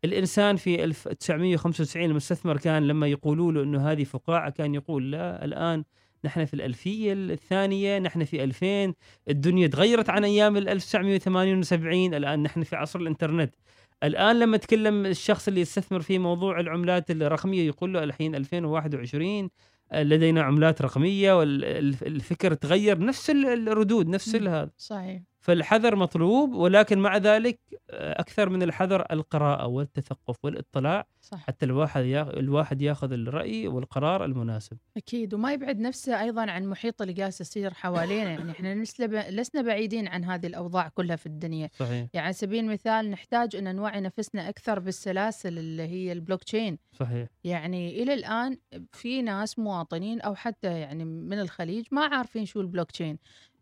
الإنسان 0.05 0.55
في 0.55 0.83
1995 0.83 2.05
المستثمر 2.05 2.57
كان 2.57 2.87
لما 2.87 3.07
يقولوا 3.07 3.51
له 3.51 3.63
إنه 3.63 3.91
هذه 3.91 4.03
فقاعة 4.03 4.49
كان 4.49 4.75
يقول 4.75 5.11
لا 5.11 5.45
الآن 5.45 5.83
نحن 6.25 6.45
في 6.45 6.53
الألفية 6.53 7.13
الثانية 7.13 7.99
نحن 7.99 8.23
في 8.23 8.43
2000 8.43 8.93
الدنيا 9.29 9.67
تغيرت 9.67 10.09
عن 10.09 10.23
أيام 10.23 10.57
ال 10.57 10.69
1978 10.69 12.13
الآن 12.13 12.43
نحن 12.43 12.63
في 12.63 12.75
عصر 12.75 12.99
الإنترنت. 12.99 13.55
الآن 14.03 14.39
لما 14.39 14.57
تكلم 14.57 15.05
الشخص 15.05 15.47
اللي 15.47 15.61
يستثمر 15.61 16.01
في 16.01 16.19
موضوع 16.19 16.59
العملات 16.59 17.11
الرقمية 17.11 17.67
يقول 17.67 17.93
له 17.93 18.03
الحين 18.03 18.35
2021 18.35 19.49
لدينا 19.93 20.41
عملات 20.41 20.81
رقمية 20.81 21.39
والفكر 21.39 22.53
تغير 22.53 22.99
نفس 22.99 23.29
الردود 23.29 24.07
نفس. 24.07 24.35
هذا 24.35 24.71
صحيح 24.77 25.21
فالحذر 25.39 25.95
مطلوب 25.95 26.53
ولكن 26.53 26.99
مع 26.99 27.17
ذلك 27.17 27.59
آه، 27.89 28.21
أكثر 28.21 28.49
من 28.49 28.63
الحذر 28.63 29.05
القراءة 29.11 29.67
والتثقف 29.67 30.35
والاطلاع 30.43 31.07
صح. 31.21 31.37
حتى 31.37 31.65
الواحد. 31.65 32.03
الواحد 32.37 32.81
ياخذ 32.81 33.11
الرأي 33.11 33.67
والقرار 33.67 34.25
المناسب. 34.25 34.77
أكيد 34.97 35.33
وما 35.33 35.53
يبعد 35.53 35.79
نفسه 35.79 36.21
أيضا 36.21 36.41
عن 36.41 36.63
المحيط 36.63 37.01
اللي 37.01 37.13
قاعد 37.13 37.33
يصير 37.41 37.73
حوالينا. 37.73 38.29
يعني 38.29 38.51
إحنا 38.51 38.75
لسنا 38.75 39.29
لسنا 39.29 39.61
بعيدين 39.61 40.07
عن 40.07 40.25
هذه 40.25 40.47
الأوضاع 40.47 40.87
كلها 40.87 41.15
في 41.15 41.25
الدنيا. 41.25 41.69
صحيح. 41.79 42.07
يعني 42.13 42.25
على 42.25 42.33
سبيل 42.33 42.63
المثال 42.63 43.11
نحتاج 43.11 43.55
أن 43.55 43.75
نوعي 43.75 44.01
نفسنا 44.01 44.49
أكثر 44.49 44.79
بالسلاسل 44.79 45.57
اللي 45.57 45.83
هي 45.83 46.11
البلوك 46.11 46.43
تشين. 46.43 46.77
صحيح. 46.93 47.27
يعني 47.43 48.03
إلى 48.03 48.13
الآن 48.13 48.57
في 48.91 49.21
ناس 49.21 49.59
مواطنين 49.59 50.21
أو 50.21 50.35
حتى 50.35 50.79
يعني 50.79 51.05
من 51.05 51.39
الخليج 51.39 51.85
ما 51.91 52.05
عارفين 52.05 52.45
شو 52.45 52.61
البلوك 52.61 52.91
تشين. 52.91 53.17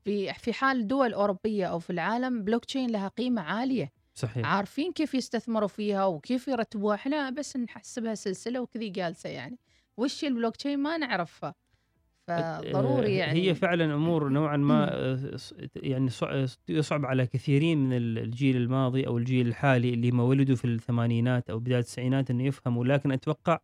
في 0.07 0.33
في 0.33 0.53
حال 0.53 0.87
دول 0.87 1.13
أوروبية 1.13 1.65
أو 1.65 1.79
في 1.79 1.89
العالم 1.89 2.43
بلوك 2.43 2.65
تشين 2.65 2.89
لها 2.89 3.07
قيمة 3.07 3.41
عالية. 3.41 3.91
صحيح. 4.15 4.45
عارفين 4.47 4.91
كيف 4.91 5.13
يستثمروا 5.13 5.67
فيها 5.67 6.05
وكيف 6.05 6.47
يرتبوها. 6.47 6.95
إحنا 6.95 7.29
بس 7.29 7.57
نحسبها 7.57 8.15
سلسلة 8.15 8.61
وكذي 8.61 8.89
جالسة 8.89 9.29
يعني. 9.29 9.57
وش 9.97 10.23
البلوك 10.23 10.55
تشين؟ 10.55 10.79
ما 10.79 10.97
نعرفها. 10.97 11.55
فضروري 12.27 13.15
آه، 13.15 13.19
يعني 13.19 13.41
هي 13.49 13.55
فعلا 13.55 13.95
أمور 13.95 14.29
نوعا 14.29 14.57
ما 14.57 14.89
آه، 14.93 15.37
يعني 15.75 16.09
صع- 16.09 16.45
يصعب 16.69 17.05
على 17.05 17.27
كثيرين 17.27 17.77
من 17.77 17.97
الجيل 17.97 18.57
الماضي 18.57 19.07
أو 19.07 19.17
الجيل 19.17 19.47
الحالي 19.47 19.93
اللي 19.93 20.11
ما 20.11 20.23
ولدوا 20.23 20.55
في 20.55 20.65
الثمانينات 20.65 21.49
أو 21.49 21.59
بداية 21.59 21.79
التسعينات 21.79 22.29
إنه 22.31 22.43
يفهموا. 22.43 22.85
لكن 22.85 23.11
أتوقع 23.11 23.59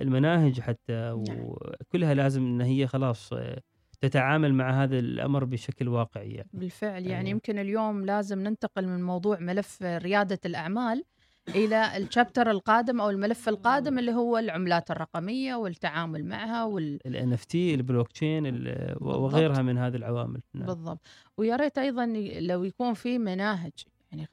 المناهج 0.00 0.60
حتى 0.60 0.92
نعم. 0.92 1.38
وكلها 1.40 2.14
لازم 2.14 2.42
إن 2.46 2.60
هي 2.60 2.86
خلاص 2.86 3.32
آه، 3.32 3.60
تتعامل 4.00 4.54
مع 4.54 4.82
هذا 4.82 4.98
الأمر 4.98 5.44
بشكل 5.44 5.88
واقعي 5.88 6.30
يعني. 6.30 6.50
بالفعل 6.52 7.06
يعني 7.06 7.16
أيوة. 7.16 7.30
يمكن 7.30 7.58
اليوم 7.58 8.04
لازم 8.04 8.38
ننتقل 8.38 8.86
من 8.86 9.02
موضوع 9.02 9.38
ملف 9.40 9.82
ريادة 9.82 10.40
الأعمال 10.46 11.04
إلى 11.48 11.96
ال 11.96 12.03
chapter 12.03 12.50
القادم 12.50 13.00
أو 13.00 13.10
الملف 13.10 13.48
القادم 13.48 13.98
اللي 13.98 14.12
هو 14.12 14.38
العملات 14.38 14.90
الرقمية 14.90 15.54
والتعامل 15.54 16.24
معها 16.24 16.64
وال... 16.64 16.98
ال 17.06 17.32
NFT 17.32 17.44
ال 17.44 17.74
blockchain 17.74 18.64
وغيرها 19.00 19.62
من 19.62 19.78
هذه 19.78 19.96
العوامل 19.96 20.40
نعم. 20.54 20.66
بالضبط 20.66 21.00
ويا 21.36 21.56
ريت 21.56 21.78
أيضا 21.78 22.06
لو 22.40 22.64
يكون 22.64 22.94
في 22.94 23.18
مناهج 23.18 23.72
يعني 24.12 24.28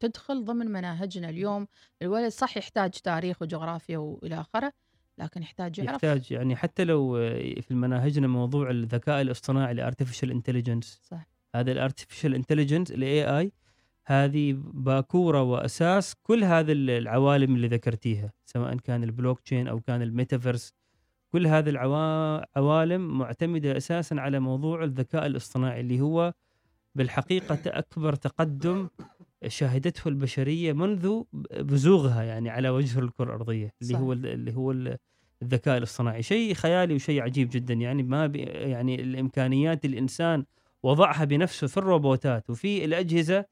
تدخل 0.00 0.44
ضمن 0.44 0.66
مناهجنا 0.66 1.28
اليوم 1.28 1.66
الولد 2.02 2.28
صح 2.28 2.56
يحتاج 2.56 2.90
تاريخ 2.90 3.42
وجغرافيا 3.42 3.98
وإلى 3.98 4.40
آخره 4.40 4.72
لكن 5.18 5.42
يحتاج 5.42 5.78
يعرف. 5.78 5.90
يحتاج 5.92 6.32
يعني 6.32 6.56
حتى 6.56 6.84
لو 6.84 7.16
آه، 7.16 7.60
في 7.60 7.74
مناهجنا 7.74 8.26
موضوع 8.26 8.70
الذكاء 8.70 9.20
الاصطناعي 9.20 9.72
ال 9.72 9.77
artificial 9.77 10.30
intelligence 10.30 11.00
صح. 11.02 11.26
هذا 11.54 11.72
ال 11.72 11.78
artificial 11.78 12.34
intelligence 12.34 12.90
ال 12.92 13.38
AI 13.38 13.52
هذه 14.06 14.52
باكورة 14.58 15.42
وأساس 15.42 16.14
كل 16.22 16.44
هذه 16.44 16.72
العوالم 16.72 17.54
اللي 17.54 17.68
ذكرتيها 17.68 18.32
سواء 18.44 18.76
كان 18.76 19.04
البلوك 19.04 19.40
تشين 19.40 19.68
أو 19.68 19.80
كان 19.80 20.02
الميتافيرس 20.02 20.74
كل 21.32 21.46
هذه 21.46 21.68
العوالم 21.68 23.18
معتمدة 23.18 23.76
أساسا 23.76 24.14
على 24.14 24.40
موضوع 24.40 24.84
الذكاء 24.84 25.26
الاصطناعي 25.26 25.80
اللي 25.80 26.00
هو 26.00 26.32
بالحقيقة 26.94 27.58
أكبر 27.66 28.14
تقدم 28.14 28.88
شهدته 29.48 30.08
البشرية 30.08 30.72
منذ 30.72 31.22
بزوغها 31.60 32.22
يعني 32.22 32.50
على 32.50 32.68
وجه 32.68 32.98
الكرة 32.98 33.24
الأرضية 33.24 33.74
اللي 33.82 33.94
صح. 33.94 34.00
هو 34.00 34.12
اللي 34.12 34.54
هو 34.54 34.96
الذكاء 35.42 35.78
الاصطناعي 35.78 36.22
شيء 36.22 36.54
خيالي 36.54 36.94
وشيء 36.94 37.22
عجيب 37.22 37.48
جدا 37.52 37.74
يعني 37.74 38.02
ما 38.02 38.32
يعني 38.34 38.94
الإمكانيات 38.94 39.84
الإنسان 39.84 40.44
وضعها 40.82 41.24
بنفسه 41.24 41.66
في 41.66 41.76
الروبوتات 41.76 42.50
وفي 42.50 42.84
الأجهزة 42.84 43.44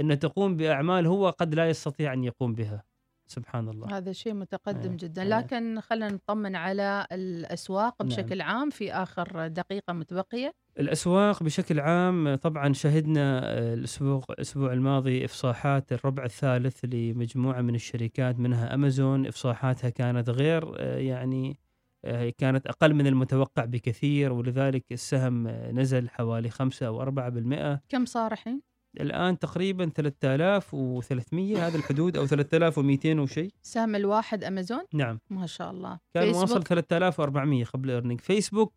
ان 0.00 0.18
تقوم 0.18 0.56
بأعمال 0.56 1.06
هو 1.06 1.30
قد 1.30 1.54
لا 1.54 1.70
يستطيع 1.70 2.12
أن 2.12 2.24
يقوم 2.24 2.54
بها 2.54 2.84
سبحان 3.26 3.68
الله 3.68 3.96
هذا 3.96 4.12
شيء 4.12 4.34
متقدم 4.34 4.92
آه، 4.92 4.96
جدا 4.96 5.22
آه. 5.22 5.24
لكن 5.24 5.80
خلينا 5.80 6.08
نطمن 6.08 6.56
على 6.56 7.06
الأسواق 7.12 8.02
نعم. 8.02 8.08
بشكل 8.08 8.40
عام 8.40 8.70
في 8.70 8.92
آخر 8.92 9.48
دقيقة 9.48 9.92
متبقية 9.92 10.52
الأسواق 10.78 11.42
بشكل 11.42 11.80
عام 11.80 12.34
طبعا 12.34 12.72
شهدنا 12.72 13.40
آه، 13.44 13.74
الأسبوع 13.74 14.22
الأسبوع 14.30 14.72
الماضي 14.72 15.24
إفصاحات 15.24 15.92
الربع 15.92 16.24
الثالث 16.24 16.84
لمجموعة 16.84 17.60
من 17.60 17.74
الشركات 17.74 18.38
منها 18.38 18.74
أمازون. 18.74 19.26
إفصاحاتها 19.26 19.90
كانت 19.90 20.30
غير 20.30 20.74
آه، 20.78 20.98
يعني 20.98 21.58
آه، 22.04 22.32
كانت 22.38 22.66
أقل 22.66 22.94
من 22.94 23.06
المتوقع 23.06 23.64
بكثير 23.64 24.32
ولذلك 24.32 24.84
السهم 24.92 25.48
نزل 25.48 26.08
حوالي 26.08 26.50
5 26.50 26.86
أو 26.86 27.02
4% 27.02 27.80
كم 27.88 28.04
صار 28.04 28.32
الحين؟ 28.32 28.62
الآن 29.00 29.38
تقريبا 29.38 29.88
3300 29.88 31.66
هذا 31.66 31.76
الحدود 31.76 32.16
أو 32.16 32.26
3200 32.26 33.20
وشيء. 33.20 33.50
سهم 33.62 33.94
الواحد 33.94 34.44
أمازون؟ 34.44 34.84
نعم. 34.94 35.20
ما 35.30 35.46
شاء 35.46 35.70
الله. 35.70 35.98
كان 36.14 36.28
واصل 36.28 36.64
3400 36.64 37.64
قبل 37.64 37.90
earning 37.90 38.20
فيسبوك 38.20 38.74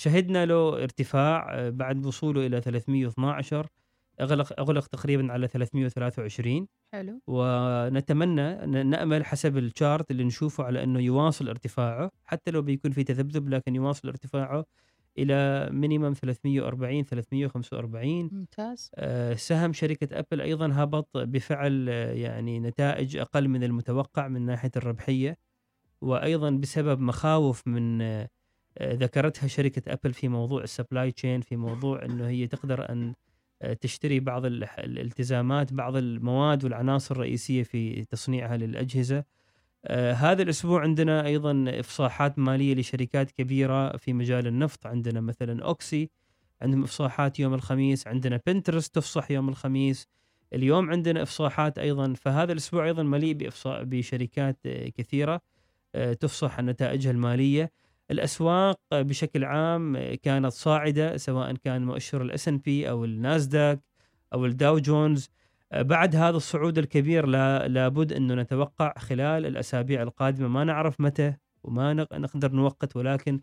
شهدنا 0.00 0.46
له 0.46 0.82
ارتفاع 0.82 1.54
آه، 1.54 1.70
بعد 1.70 2.06
وصوله 2.06 2.46
إلى 2.46 2.60
312 2.60 3.66
أغلق 4.20 4.60
أغلق 4.60 4.86
تقريبا 4.86 5.32
على 5.32 5.48
323 5.48 6.68
حلو. 6.92 7.20
ونتمنى 7.26 8.66
نأمل 8.84 9.24
حسب 9.24 9.58
ال 9.58 9.67
chart 9.67 10.10
اللي 10.10 10.24
نشوفه 10.24 10.64
على 10.64 10.82
إنه 10.82 11.00
يواصل 11.00 11.48
ارتفاعه 11.48 12.10
حتى 12.24 12.50
لو 12.50 12.62
بيكون 12.62 12.90
في 12.90 13.04
تذبذب 13.04 13.48
لكن 13.48 13.74
يواصل 13.74 14.08
ارتفاعه 14.08 14.64
إلى 15.18 15.68
minimum 15.72 16.12
340 16.12 17.04
345 17.04 18.30
ممتاز. 18.32 18.90
آه 18.94 19.34
سهم 19.34 19.72
شركة 19.72 20.18
ابل 20.18 20.40
أيضا 20.40 20.70
هبط 20.72 21.08
بفعل 21.16 21.86
آه 21.88 22.12
يعني 22.12 22.60
نتائج 22.60 23.16
أقل 23.16 23.48
من 23.48 23.64
المتوقع 23.64 24.28
من 24.28 24.46
ناحية 24.46 24.70
الربحية 24.76 25.38
وأيضا 26.00 26.50
بسبب 26.50 27.00
مخاوف 27.00 27.68
من 27.68 28.02
آه 28.02 28.28
ذكرتها 28.82 29.46
شركة 29.46 29.92
أبل 29.92 30.12
في 30.12 30.28
موضوع 30.28 30.62
ال 30.62 30.69
supply 30.69 31.12
chain 31.12 31.40
في 31.40 31.56
موضوع 31.56 32.04
إنه 32.04 32.28
هي 32.28 32.46
تقدر 32.46 32.90
أن 32.90 33.14
آه، 33.62 33.72
تشتري 33.72 34.20
بعض 34.20 34.46
الالتزامات 34.46 35.72
بعض 35.72 35.96
المواد 35.96 36.64
والعناصر 36.64 37.14
الرئيسية 37.14 37.62
في 37.62 38.04
تصنيعها 38.04 38.56
للأجهزة. 38.56 39.24
آه 39.84 40.12
هذا 40.12 40.42
الأسبوع 40.42 40.82
عندنا 40.82 41.26
أيضا 41.26 41.64
إفصاحات 41.68 42.38
مالية 42.38 42.74
لشركات 42.74 43.30
كبيرة 43.30 43.96
في 43.96 44.12
مجال 44.12 44.46
النفط. 44.46 44.86
عندنا 44.86 45.20
مثلا 45.20 45.64
أوكسي 45.64 46.10
عندهم 46.62 46.82
إفصاحات 46.82 47.40
يوم 47.40 47.54
الخميس 47.54 48.06
عندنا 48.06 48.40
بنترست 48.46 48.94
تفصح 48.94 49.30
يوم 49.30 49.48
الخميس. 49.48 50.08
اليوم 50.52 50.90
عندنا 50.90 51.22
إفصاحات 51.22 51.78
أيضا 51.78 52.14
فهذا 52.14 52.52
الأسبوع 52.52 52.84
أيضا 52.84 53.02
مليء 53.02 53.34
بإفصاح 53.34 53.82
شركات 53.82 54.58
آه، 54.66 54.88
كثيرة 54.88 55.40
آه 55.94 56.12
تفصح 56.12 56.58
عن 56.58 56.66
نتائجها 56.66 57.10
المالية. 57.10 57.72
الأسواق 58.10 58.80
بشكل 58.92 59.44
عام 59.44 60.14
كانت 60.22 60.52
صاعدة 60.52 61.16
سواء 61.16 61.52
كان 61.54 61.84
مؤشر 61.84 62.22
ال 62.22 62.48
S&P 62.48 62.90
أو 62.90 63.04
الناسداك 63.04 63.80
أو 64.32 64.46
الداو 64.46 64.78
جونز 64.78 65.30
بعد 65.72 66.16
هذا 66.16 66.36
الصعود 66.36 66.78
الكبير 66.78 67.26
لا 67.26 67.68
لابد 67.68 68.12
انه 68.12 68.34
نتوقع 68.34 68.94
خلال 68.98 69.46
الأسابيع 69.46 70.02
القادمة 70.02 70.48
ما 70.48 70.64
نعرف 70.64 71.00
متى 71.00 71.34
وما 71.62 71.94
نقدر 71.94 72.52
نوقت 72.52 72.96
ولكن 72.96 73.40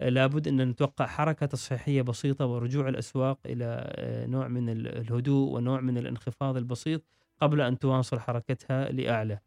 لابد 0.00 0.48
أن 0.48 0.68
نتوقع 0.68 1.06
حركة 1.06 1.46
تصحيحية 1.46 2.02
بسيطة 2.02 2.46
ورجوع 2.46 2.88
الأسواق 2.88 3.38
إلى 3.46 3.94
نوع 4.28 4.48
من 4.48 4.68
الهدوء 4.68 5.54
ونوع 5.54 5.80
من 5.80 5.98
الانخفاض 5.98 6.56
البسيط 6.56 7.02
قبل 7.40 7.60
أن 7.60 7.78
تواصل 7.78 8.20
حركتها 8.20 8.92
لأعلى. 8.92 9.38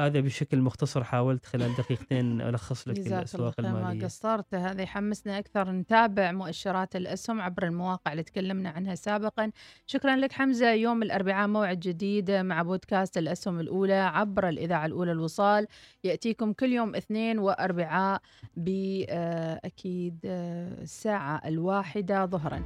هذا 0.00 0.20
بشكل 0.20 0.58
مختصر 0.58 1.04
حاولت 1.04 1.46
خلال 1.46 1.76
دقيقتين 1.76 2.40
ألخص 2.48 2.88
لك 2.88 2.98
الأسواق 2.98 3.54
المالية 3.58 4.00
ما 4.00 4.04
قصرت. 4.04 4.54
هذا 4.54 4.82
يحمسنا 4.82 5.38
أكثر 5.38 5.70
نتابع 5.70 6.32
مؤشرات 6.32 6.96
الأسهم 6.96 7.40
عبر 7.40 7.66
المواقع 7.66 8.12
اللي 8.12 8.22
تكلمنا 8.22 8.70
عنها 8.70 8.94
سابقا. 8.94 9.50
شكرا 9.86 10.16
لك 10.16 10.32
حمزة. 10.32 10.72
يوم 10.72 11.02
الأربعاء 11.02 11.48
موعد 11.48 11.80
جديد 11.80 12.30
مع 12.30 12.62
بودكاست 12.62 13.18
الأسهم 13.18 13.60
الأولى 13.60 13.94
عبر 13.94 14.48
الإذاعة 14.48 14.86
الأولى 14.86 15.12
الوصال. 15.12 15.66
يأتيكم 16.04 16.52
كل 16.52 16.72
يوم 16.72 16.94
اثنين 16.94 17.38
وأربعاء 17.38 18.20
بأكيد 18.56 20.18
آه، 20.24 20.82
الساعة 20.82 21.42
الواحدة 21.44 22.26
ظهرا. 22.26 22.62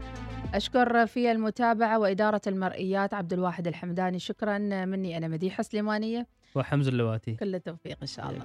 أشكر 0.55 1.07
في 1.07 1.33
المتابعة 1.33 1.99
وإدارة 1.99 2.43
المرئيات 2.47 3.15
عبد 3.15 3.33
الواحد 3.33 3.67
الحمداني. 3.67 4.19
شكرا 4.19 4.59
مني 4.85 5.17
أنا 5.17 5.29
مديحة 5.29 5.63
سليمانية. 5.63 6.27
وحمز 6.57 6.89
اللواتي. 6.89 7.35
كل 7.35 7.55
التوفيق 7.55 7.99
إن 8.03 8.07
شاء 8.07 8.31
الله. 8.31 8.45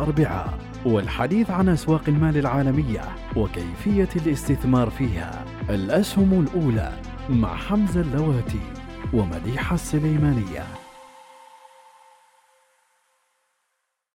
واربعاء 0.00 0.58
والحديث 0.84 1.50
عن 1.50 1.68
أسواق 1.68 2.02
المال 2.08 2.36
العالمية 2.36 3.00
وكيفية 3.36 4.08
الاستثمار 4.16 4.90
فيها. 4.90 5.44
الأسهم 5.70 6.40
الأولى 6.40 6.92
مع 7.30 7.56
حمزة 7.56 8.00
اللواتي 8.00 8.60
ومديحة 9.12 9.74
السليمانية. 9.74 10.79